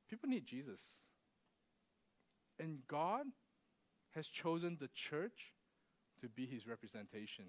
People 0.08 0.30
need 0.30 0.46
Jesus. 0.46 0.80
And 2.58 2.78
God 2.88 3.26
has 4.14 4.26
chosen 4.26 4.78
the 4.80 4.88
church 4.94 5.52
to 6.22 6.28
be 6.30 6.46
his 6.46 6.66
representation 6.66 7.44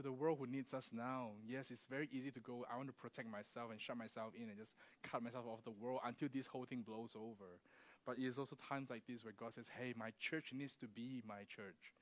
to 0.00 0.08
the 0.08 0.12
world 0.12 0.38
who 0.40 0.46
needs 0.46 0.72
us 0.72 0.90
now. 0.92 1.30
Yes, 1.46 1.70
it's 1.70 1.86
very 1.86 2.08
easy 2.10 2.30
to 2.30 2.40
go, 2.40 2.64
I 2.72 2.76
want 2.76 2.88
to 2.88 2.94
protect 2.94 3.28
myself 3.30 3.70
and 3.70 3.80
shut 3.80 3.96
myself 3.96 4.32
in 4.34 4.48
and 4.48 4.58
just 4.58 4.72
cut 5.02 5.22
myself 5.22 5.44
off 5.46 5.62
the 5.64 5.70
world 5.70 6.00
until 6.04 6.28
this 6.32 6.46
whole 6.46 6.64
thing 6.64 6.82
blows 6.86 7.10
over. 7.14 7.60
But 8.06 8.18
it 8.18 8.24
is 8.24 8.38
also 8.38 8.56
times 8.68 8.88
like 8.88 9.02
this 9.06 9.24
where 9.24 9.34
God 9.38 9.54
says, 9.54 9.68
hey, 9.78 9.92
my 9.96 10.12
church 10.18 10.52
needs 10.54 10.76
to 10.76 10.86
be 10.88 11.22
my 11.28 11.40
church. 11.54 11.92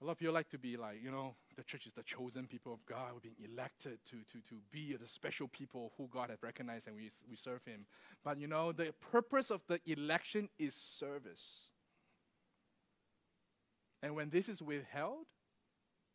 A 0.00 0.04
lot 0.04 0.12
of 0.12 0.18
people 0.18 0.34
like 0.34 0.50
to 0.50 0.58
be 0.58 0.76
like, 0.76 1.02
you 1.02 1.10
know, 1.10 1.34
the 1.56 1.62
church 1.62 1.86
is 1.86 1.92
the 1.92 2.02
chosen 2.02 2.46
people 2.46 2.72
of 2.72 2.84
God. 2.86 3.12
We're 3.14 3.20
being 3.20 3.50
elected 3.52 3.98
to, 4.10 4.16
to, 4.32 4.46
to 4.48 4.56
be 4.70 4.96
the 4.98 5.06
special 5.06 5.48
people 5.48 5.92
who 5.96 6.08
God 6.10 6.30
has 6.30 6.42
recognized 6.42 6.86
and 6.86 6.96
we, 6.96 7.10
we 7.28 7.36
serve 7.36 7.64
Him. 7.64 7.86
But 8.22 8.38
you 8.38 8.46
know, 8.46 8.72
the 8.72 8.92
purpose 9.10 9.50
of 9.50 9.62
the 9.68 9.80
election 9.86 10.48
is 10.58 10.74
service. 10.74 11.70
And 14.02 14.14
when 14.14 14.28
this 14.28 14.50
is 14.50 14.60
withheld, 14.60 15.26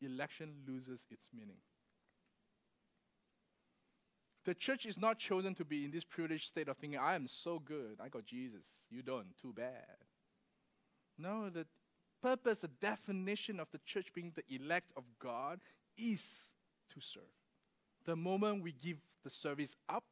election 0.02 0.54
loses 0.68 1.06
its 1.10 1.28
meaning. 1.34 1.58
The 4.44 4.56
church 4.56 4.86
is 4.86 4.98
not 4.98 5.20
chosen 5.20 5.54
to 5.56 5.66
be 5.66 5.86
in 5.86 5.92
this 5.92 6.04
privileged 6.04 6.48
state 6.48 6.68
of 6.68 6.78
thinking, 6.78 7.00
I 7.00 7.14
am 7.14 7.28
so 7.28 7.60
good, 7.60 7.98
I 8.04 8.10
got 8.10 8.26
Jesus, 8.26 8.68
you 8.90 9.04
don't, 9.04 9.38
too 9.40 9.54
bad. 9.54 9.98
No, 11.18 11.50
the 11.50 11.68
purpose, 12.22 12.60
the 12.60 12.68
definition 12.68 13.60
of 13.60 13.68
the 13.72 13.80
church 13.86 14.12
being 14.14 14.34
the 14.36 14.56
elect 14.56 14.92
of 14.98 15.04
God 15.20 15.60
is 15.98 16.52
to 16.94 17.02
serve. 17.02 17.24
The 18.06 18.16
moment 18.16 18.64
we 18.64 18.72
give 18.72 18.98
the 19.24 19.30
service 19.30 19.76
up, 19.88 20.04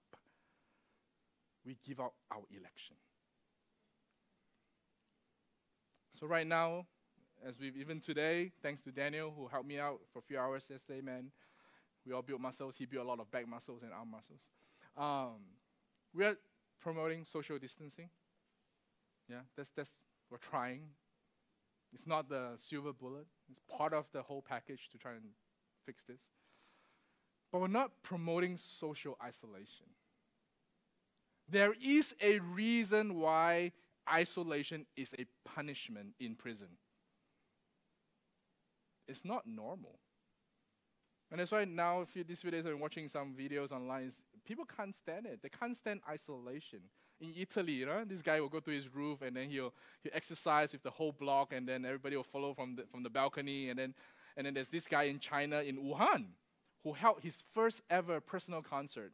we 1.66 1.78
give 1.84 2.00
up 2.00 2.14
our 2.32 2.44
election. 2.52 2.96
So, 6.20 6.28
right 6.28 6.46
now, 6.46 6.86
as 7.48 7.60
we've 7.60 7.78
even 7.78 8.00
today, 8.00 8.52
thanks 8.62 8.82
to 8.84 8.92
Daniel 8.92 9.34
who 9.36 9.48
helped 9.48 9.68
me 9.68 9.80
out 9.80 10.00
for 10.12 10.20
a 10.20 10.22
few 10.22 10.38
hours 10.38 10.68
yesterday, 10.70 11.02
man. 11.02 11.32
We 12.06 12.14
all 12.14 12.22
built 12.22 12.42
muscles. 12.42 12.76
He 12.78 12.86
built 12.86 13.06
a 13.06 13.08
lot 13.08 13.20
of 13.20 13.30
back 13.32 13.48
muscles 13.48 13.84
and 13.84 13.92
arm 13.94 14.12
muscles. 14.12 14.42
Um, 14.98 15.42
we 16.14 16.26
are 16.26 16.36
promoting 16.82 17.24
social 17.24 17.58
distancing. 17.60 18.10
Yeah, 19.30 19.42
that's 19.56 19.72
that's 19.72 19.92
we're 20.30 20.38
trying. 20.38 20.82
It's 21.94 22.08
not 22.08 22.30
the 22.30 22.52
silver 22.58 22.94
bullet. 22.94 23.26
It's 23.50 23.62
part 23.68 23.94
of 23.94 24.06
the 24.12 24.22
whole 24.22 24.42
package 24.42 24.90
to 24.92 24.98
try 24.98 25.12
and 25.12 25.32
fix 25.86 26.04
this. 26.04 26.22
But 27.52 27.62
we're 27.62 27.68
not 27.68 27.92
promoting 28.04 28.58
social 28.58 29.18
isolation. 29.24 29.88
There 31.50 31.74
is 31.82 32.14
a 32.22 32.40
reason 32.40 33.16
why 33.16 33.72
isolation 34.12 34.86
is 34.96 35.16
a 35.18 35.26
punishment 35.48 36.14
in 36.20 36.36
prison. 36.36 36.68
It's 39.10 39.26
not 39.26 39.46
normal. 39.46 40.00
And 41.32 41.40
that's 41.40 41.52
why 41.52 41.66
now, 41.66 42.06
few, 42.06 42.24
these 42.24 42.42
few 42.42 42.52
days, 42.52 42.66
I've 42.66 42.72
been 42.72 42.80
watching 42.80 43.08
some 43.08 43.36
videos 43.38 43.72
online. 43.72 44.12
People 44.46 44.66
can't 44.66 44.96
stand 44.96 45.26
it. 45.26 45.40
They 45.44 45.50
can't 45.50 45.76
stand 45.76 46.02
isolation. 46.10 46.80
In 47.22 47.34
Italy, 47.38 47.74
you 47.74 47.86
know, 47.86 48.04
this 48.06 48.22
guy 48.22 48.40
will 48.40 48.50
go 48.50 48.60
to 48.62 48.72
his 48.72 48.94
roof 48.94 49.22
and 49.22 49.36
then 49.36 49.50
he'll, 49.50 49.74
he'll 50.02 50.14
exercise 50.16 50.72
with 50.72 50.84
the 50.84 50.90
whole 50.90 51.12
block, 51.12 51.54
and 51.54 51.68
then 51.68 51.86
everybody 51.86 52.16
will 52.16 52.24
follow 52.24 52.54
from 52.54 52.78
the, 52.78 52.84
from 52.90 53.04
the 53.04 53.10
balcony. 53.10 53.70
And 53.70 53.78
then, 53.78 53.94
and 54.38 54.46
then 54.46 54.54
there's 54.54 54.70
this 54.70 54.88
guy 54.88 55.04
in 55.04 55.20
China, 55.20 55.60
in 55.60 55.78
Wuhan, 55.78 56.28
who 56.84 56.94
held 56.94 57.22
his 57.22 57.44
first 57.54 57.82
ever 57.90 58.22
personal 58.22 58.62
concert. 58.62 59.12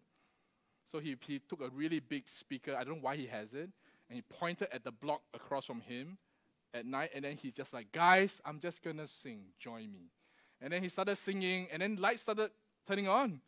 So 0.86 1.00
he, 1.00 1.18
he 1.20 1.40
took 1.40 1.62
a 1.62 1.70
really 1.70 2.00
big 2.00 2.30
speaker. 2.30 2.76
I 2.76 2.84
don't 2.84 2.98
know 2.98 3.02
why 3.02 3.16
he 3.18 3.26
has 3.26 3.54
it. 3.54 3.72
And 4.08 4.16
he 4.16 4.22
pointed 4.22 4.68
at 4.72 4.84
the 4.84 4.92
block 4.92 5.22
across 5.34 5.66
from 5.66 5.82
him 5.82 6.20
at 6.76 6.86
night. 6.86 7.12
And 7.16 7.24
then 7.24 7.38
he's 7.38 7.54
just 7.54 7.74
like, 7.74 7.92
guys, 7.92 8.42
I'm 8.46 8.60
just 8.60 8.84
to 8.84 9.08
sing. 9.08 9.46
Join 9.58 9.92
me. 9.92 10.12
And 10.62 10.72
then 10.72 10.84
he 10.84 10.90
started 10.90 11.16
singing. 11.18 11.68
And 11.72 11.82
then 11.82 11.96
lights 11.96 12.22
started 12.22 12.52
turning 12.88 13.08
on. 13.08 13.40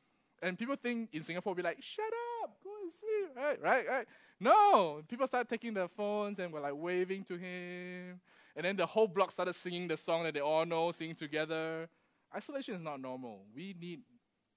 And 0.41 0.57
people 0.57 0.75
think 0.75 1.09
in 1.13 1.23
Singapore, 1.23 1.55
be 1.55 1.63
like, 1.63 1.81
shut 1.81 2.05
up, 2.43 2.57
go 2.63 2.69
and 2.81 2.91
sleep. 2.91 3.29
Right, 3.35 3.61
right, 3.61 3.87
right. 3.87 4.07
No. 4.39 5.01
People 5.07 5.27
started 5.27 5.49
taking 5.49 5.73
their 5.73 5.87
phones 5.87 6.39
and 6.39 6.53
were 6.53 6.59
like 6.59 6.75
waving 6.75 7.23
to 7.25 7.37
him. 7.37 8.19
And 8.55 8.65
then 8.65 8.75
the 8.75 8.85
whole 8.85 9.07
block 9.07 9.31
started 9.31 9.53
singing 9.53 9.87
the 9.87 9.97
song 9.97 10.23
that 10.23 10.33
they 10.33 10.39
all 10.39 10.65
know, 10.65 10.91
singing 10.91 11.15
together. 11.15 11.89
Isolation 12.35 12.75
is 12.75 12.81
not 12.81 13.01
normal. 13.01 13.45
We 13.55 13.75
need 13.79 14.01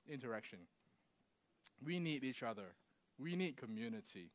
interaction. 0.09 0.61
We 1.85 1.99
need 1.99 2.25
each 2.25 2.43
other. 2.43 2.75
We 3.19 3.37
need 3.37 3.57
community. 3.57 4.31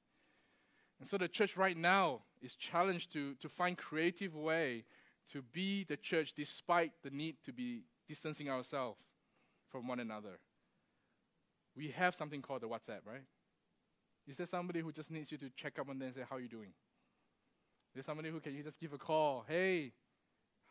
And 0.99 1.07
so 1.07 1.17
the 1.17 1.27
church 1.27 1.57
right 1.57 1.77
now 1.77 2.21
is 2.41 2.55
challenged 2.55 3.11
to, 3.13 3.35
to 3.35 3.49
find 3.49 3.77
creative 3.77 4.35
way 4.35 4.85
to 5.31 5.41
be 5.41 5.83
the 5.83 5.97
church 5.97 6.33
despite 6.33 6.91
the 7.03 7.09
need 7.09 7.37
to 7.43 7.51
be 7.51 7.83
distancing 8.07 8.49
ourselves 8.49 8.99
from 9.69 9.87
one 9.87 9.99
another. 9.99 10.39
We 11.75 11.89
have 11.89 12.15
something 12.15 12.41
called 12.41 12.61
the 12.61 12.67
WhatsApp, 12.67 13.01
right? 13.05 13.23
Is 14.27 14.37
there 14.37 14.45
somebody 14.45 14.79
who 14.79 14.91
just 14.91 15.11
needs 15.11 15.31
you 15.31 15.37
to 15.39 15.49
check 15.49 15.77
up 15.79 15.89
on 15.89 15.99
them 15.99 16.07
and 16.07 16.15
say, 16.15 16.23
How 16.29 16.37
are 16.37 16.39
you 16.39 16.47
doing? 16.47 16.69
Is 16.69 17.95
there 17.95 18.03
somebody 18.03 18.29
who 18.29 18.39
can 18.39 18.55
you 18.55 18.63
just 18.63 18.79
give 18.79 18.93
a 18.93 18.97
call? 18.97 19.45
Hey, 19.47 19.91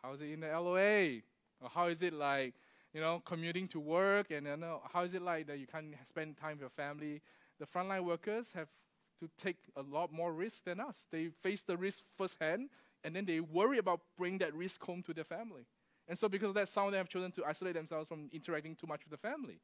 how's 0.01 0.21
it 0.21 0.31
in 0.31 0.39
the 0.39 0.47
LOA? 0.47 1.21
Or 1.61 1.69
how 1.73 1.87
is 1.87 2.01
it 2.01 2.13
like 2.13 2.55
you 2.95 3.01
know, 3.01 3.21
commuting 3.25 3.67
to 3.67 3.79
work, 3.81 4.31
and 4.31 4.47
you 4.47 4.55
know, 4.55 4.81
how 4.93 5.03
is 5.03 5.13
it 5.13 5.21
like 5.21 5.47
that 5.47 5.59
you 5.59 5.67
can't 5.67 5.93
spend 6.07 6.37
time 6.37 6.51
with 6.51 6.61
your 6.61 6.69
family? 6.69 7.21
The 7.59 7.65
frontline 7.65 8.05
workers 8.05 8.53
have 8.55 8.69
to 9.19 9.29
take 9.37 9.57
a 9.75 9.81
lot 9.81 10.11
more 10.11 10.33
risk 10.33 10.65
than 10.65 10.79
us. 10.79 11.05
They 11.11 11.29
face 11.41 11.61
the 11.61 11.77
risk 11.77 12.03
firsthand, 12.17 12.69
and 13.03 13.15
then 13.15 13.25
they 13.25 13.39
worry 13.39 13.77
about 13.77 14.01
bringing 14.17 14.39
that 14.39 14.53
risk 14.53 14.83
home 14.83 15.01
to 15.03 15.13
their 15.13 15.23
family. 15.23 15.65
And 16.07 16.17
so, 16.17 16.29
because 16.29 16.49
of 16.49 16.55
that, 16.55 16.69
some 16.69 16.85
of 16.85 16.91
them 16.91 16.99
have 16.99 17.09
chosen 17.09 17.31
to 17.33 17.45
isolate 17.45 17.73
themselves 17.73 18.07
from 18.07 18.29
interacting 18.31 18.75
too 18.75 18.87
much 18.87 19.01
with 19.03 19.11
the 19.11 19.27
family. 19.27 19.59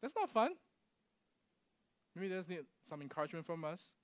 That's 0.00 0.14
not 0.16 0.30
fun. 0.30 0.52
Maybe 2.14 2.28
there's 2.28 2.48
need 2.48 2.64
some 2.88 3.02
encouragement 3.02 3.46
from 3.46 3.64
us. 3.64 3.94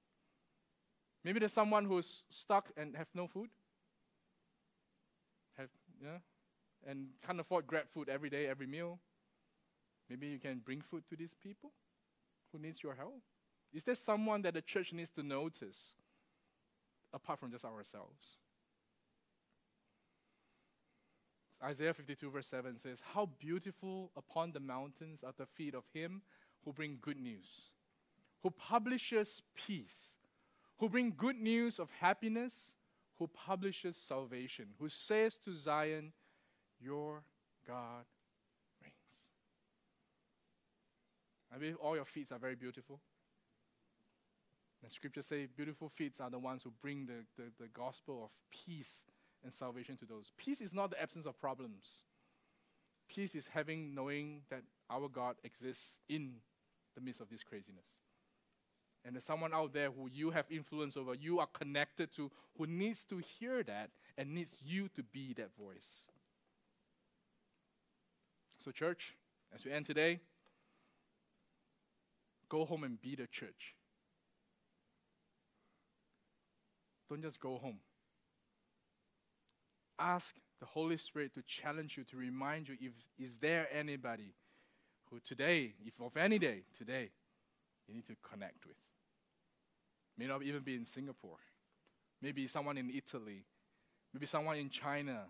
Maybe 1.25 1.39
there's 1.39 1.53
someone 1.53 1.87
who's 1.87 2.25
stuck 2.31 2.71
and 2.77 2.95
have 2.97 3.09
no 3.15 3.27
food. 3.27 3.49
Have 5.57 5.71
yeah, 6.03 6.19
and 6.87 7.09
can't 7.27 7.41
afford 7.41 7.67
grab 7.67 7.87
food 7.89 8.09
every 8.09 8.29
day, 8.29 8.47
every 8.47 8.67
meal, 8.67 8.99
maybe 10.09 10.27
you 10.27 10.39
can 10.39 10.59
bring 10.59 10.81
food 10.81 11.05
to 11.09 11.17
these 11.17 11.35
people 11.35 11.73
who 12.53 12.59
needs 12.59 12.83
your 12.83 12.95
help. 12.95 13.23
Is 13.75 13.83
there 13.83 13.97
someone 13.97 14.43
that 14.43 14.55
the 14.55 14.63
church 14.63 14.93
needs 14.93 15.11
to 15.11 15.23
notice 15.23 15.95
apart 17.13 17.41
from 17.41 17.51
just 17.51 17.65
ourselves? 17.65 18.39
Isaiah 21.63 21.95
52, 21.95 22.31
verse 22.31 22.47
7 22.47 22.79
says, 22.79 23.03
How 23.15 23.27
beautiful 23.39 24.13
upon 24.17 24.53
the 24.53 24.61
mountains 24.61 25.25
are 25.25 25.35
the 25.37 25.47
feet 25.47 25.75
of 25.75 25.85
him 25.93 26.23
who 26.65 26.73
bring 26.73 26.99
good 27.01 27.19
news, 27.19 27.71
who 28.43 28.51
publishes 28.51 29.43
peace, 29.55 30.17
who 30.79 30.89
bring 30.89 31.13
good 31.17 31.37
news 31.37 31.79
of 31.79 31.89
happiness, 32.01 32.75
who 33.19 33.27
publishes 33.29 33.97
salvation, 33.97 34.67
who 34.79 34.89
says 34.89 35.37
to 35.39 35.55
Zion, 35.55 36.13
your 36.81 37.23
God 37.67 38.05
reigns. 38.83 38.95
I 41.53 41.59
believe 41.59 41.77
all 41.77 41.97
your 41.97 42.05
feet 42.05 42.31
are 42.31 42.39
very 42.39 42.57
beautiful. 42.57 43.01
The 44.85 44.91
scriptures 44.91 45.27
say 45.27 45.47
beautiful 45.47 45.89
feet 45.89 46.15
are 46.21 46.29
the 46.29 46.39
ones 46.39 46.63
who 46.63 46.73
bring 46.83 47.07
the, 47.07 47.25
the, 47.37 47.51
the 47.59 47.69
gospel 47.69 48.25
of 48.25 48.31
peace 48.51 49.05
and 49.43 49.53
salvation 49.53 49.97
to 49.97 50.05
those. 50.05 50.31
Peace 50.37 50.61
is 50.61 50.75
not 50.75 50.91
the 50.91 51.01
absence 51.01 51.25
of 51.25 51.41
problems. 51.41 52.01
Peace 53.09 53.35
is 53.35 53.47
having 53.47 53.95
knowing 53.95 54.43
that 54.51 54.63
our 54.91 55.09
God 55.09 55.37
exists 55.43 55.99
in 56.09 56.35
the 56.95 57.01
midst 57.01 57.23
of 57.23 57.31
this 57.31 57.43
craziness. 57.43 58.01
And 59.05 59.15
there's 59.15 59.25
someone 59.25 59.55
out 59.55 59.73
there 59.73 59.91
who 59.91 60.09
you 60.13 60.31
have 60.31 60.47
influence 60.51 60.97
over, 60.97 61.15
you 61.15 61.39
are 61.39 61.47
connected 61.47 62.15
to, 62.17 62.31
who 62.59 62.67
needs 62.67 63.05
to 63.05 63.19
hear 63.39 63.63
that 63.63 63.91
and 64.19 64.35
needs 64.35 64.61
you 64.65 64.89
to 64.97 65.03
be 65.03 65.33
that 65.35 65.51
voice. 65.59 66.09
So, 68.59 68.71
church, 68.71 69.15
as 69.55 69.65
we 69.65 69.73
end 69.73 69.87
today, 69.87 70.21
go 72.49 72.65
home 72.65 72.85
and 72.85 73.01
be 73.01 73.15
the 73.15 73.27
church. 73.27 73.75
Don't 77.09 77.23
just 77.23 77.41
go 77.41 77.59
home. 77.59 77.79
Ask 79.99 80.37
the 80.61 80.67
Holy 80.67 80.97
Spirit 80.97 81.35
to 81.35 81.43
challenge 81.43 81.97
you, 81.97 82.05
to 82.05 82.17
remind 82.17 82.69
you 82.69 82.77
if 82.81 82.93
is 83.19 83.37
there 83.37 83.69
anybody 83.73 84.35
who 85.11 85.21
today, 85.21 85.75
if 85.85 85.95
of 86.01 86.17
any 86.17 86.39
day, 86.39 86.63
today, 86.77 87.11
you 87.87 87.95
need 87.95 88.07
to 88.07 88.17
connect 88.23 88.67
with. 88.67 88.77
May 90.17 90.27
not 90.27 90.43
even 90.43 90.63
be 90.63 90.75
in 90.75 90.87
Singapore. 90.87 91.39
Maybe 92.23 92.47
someone 92.49 92.79
in 92.79 92.91
Italy. 92.91 93.45
Maybe 94.13 94.27
someone 94.27 94.57
in 94.57 94.71
China. 94.71 95.25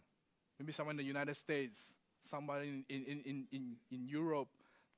Maybe 0.58 0.72
someone 0.72 0.94
in 0.94 0.98
the 0.98 1.04
United 1.04 1.36
States 1.36 1.94
somebody 2.24 2.68
in, 2.68 2.84
in, 2.88 3.22
in, 3.24 3.46
in, 3.52 3.76
in 3.90 4.08
Europe 4.08 4.48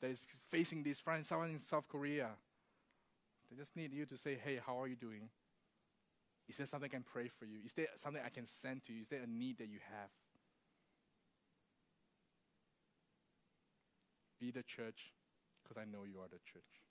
that 0.00 0.10
is 0.10 0.26
facing 0.50 0.82
this, 0.82 1.00
find 1.00 1.24
someone 1.24 1.50
in 1.50 1.58
South 1.58 1.88
Korea. 1.88 2.30
They 3.50 3.56
just 3.56 3.76
need 3.76 3.92
you 3.92 4.06
to 4.06 4.16
say, 4.16 4.38
hey, 4.42 4.60
how 4.64 4.80
are 4.80 4.86
you 4.86 4.96
doing? 4.96 5.28
Is 6.48 6.56
there 6.56 6.66
something 6.66 6.88
I 6.90 6.94
can 6.94 7.02
pray 7.02 7.28
for 7.28 7.44
you? 7.44 7.58
Is 7.64 7.72
there 7.72 7.88
something 7.96 8.22
I 8.24 8.28
can 8.28 8.46
send 8.46 8.84
to 8.84 8.92
you? 8.92 9.02
Is 9.02 9.08
there 9.08 9.22
a 9.22 9.26
need 9.26 9.58
that 9.58 9.68
you 9.68 9.80
have? 9.90 10.10
Be 14.38 14.50
the 14.50 14.62
church 14.62 15.12
because 15.62 15.80
I 15.80 15.84
know 15.84 16.04
you 16.04 16.20
are 16.20 16.28
the 16.28 16.38
church. 16.44 16.85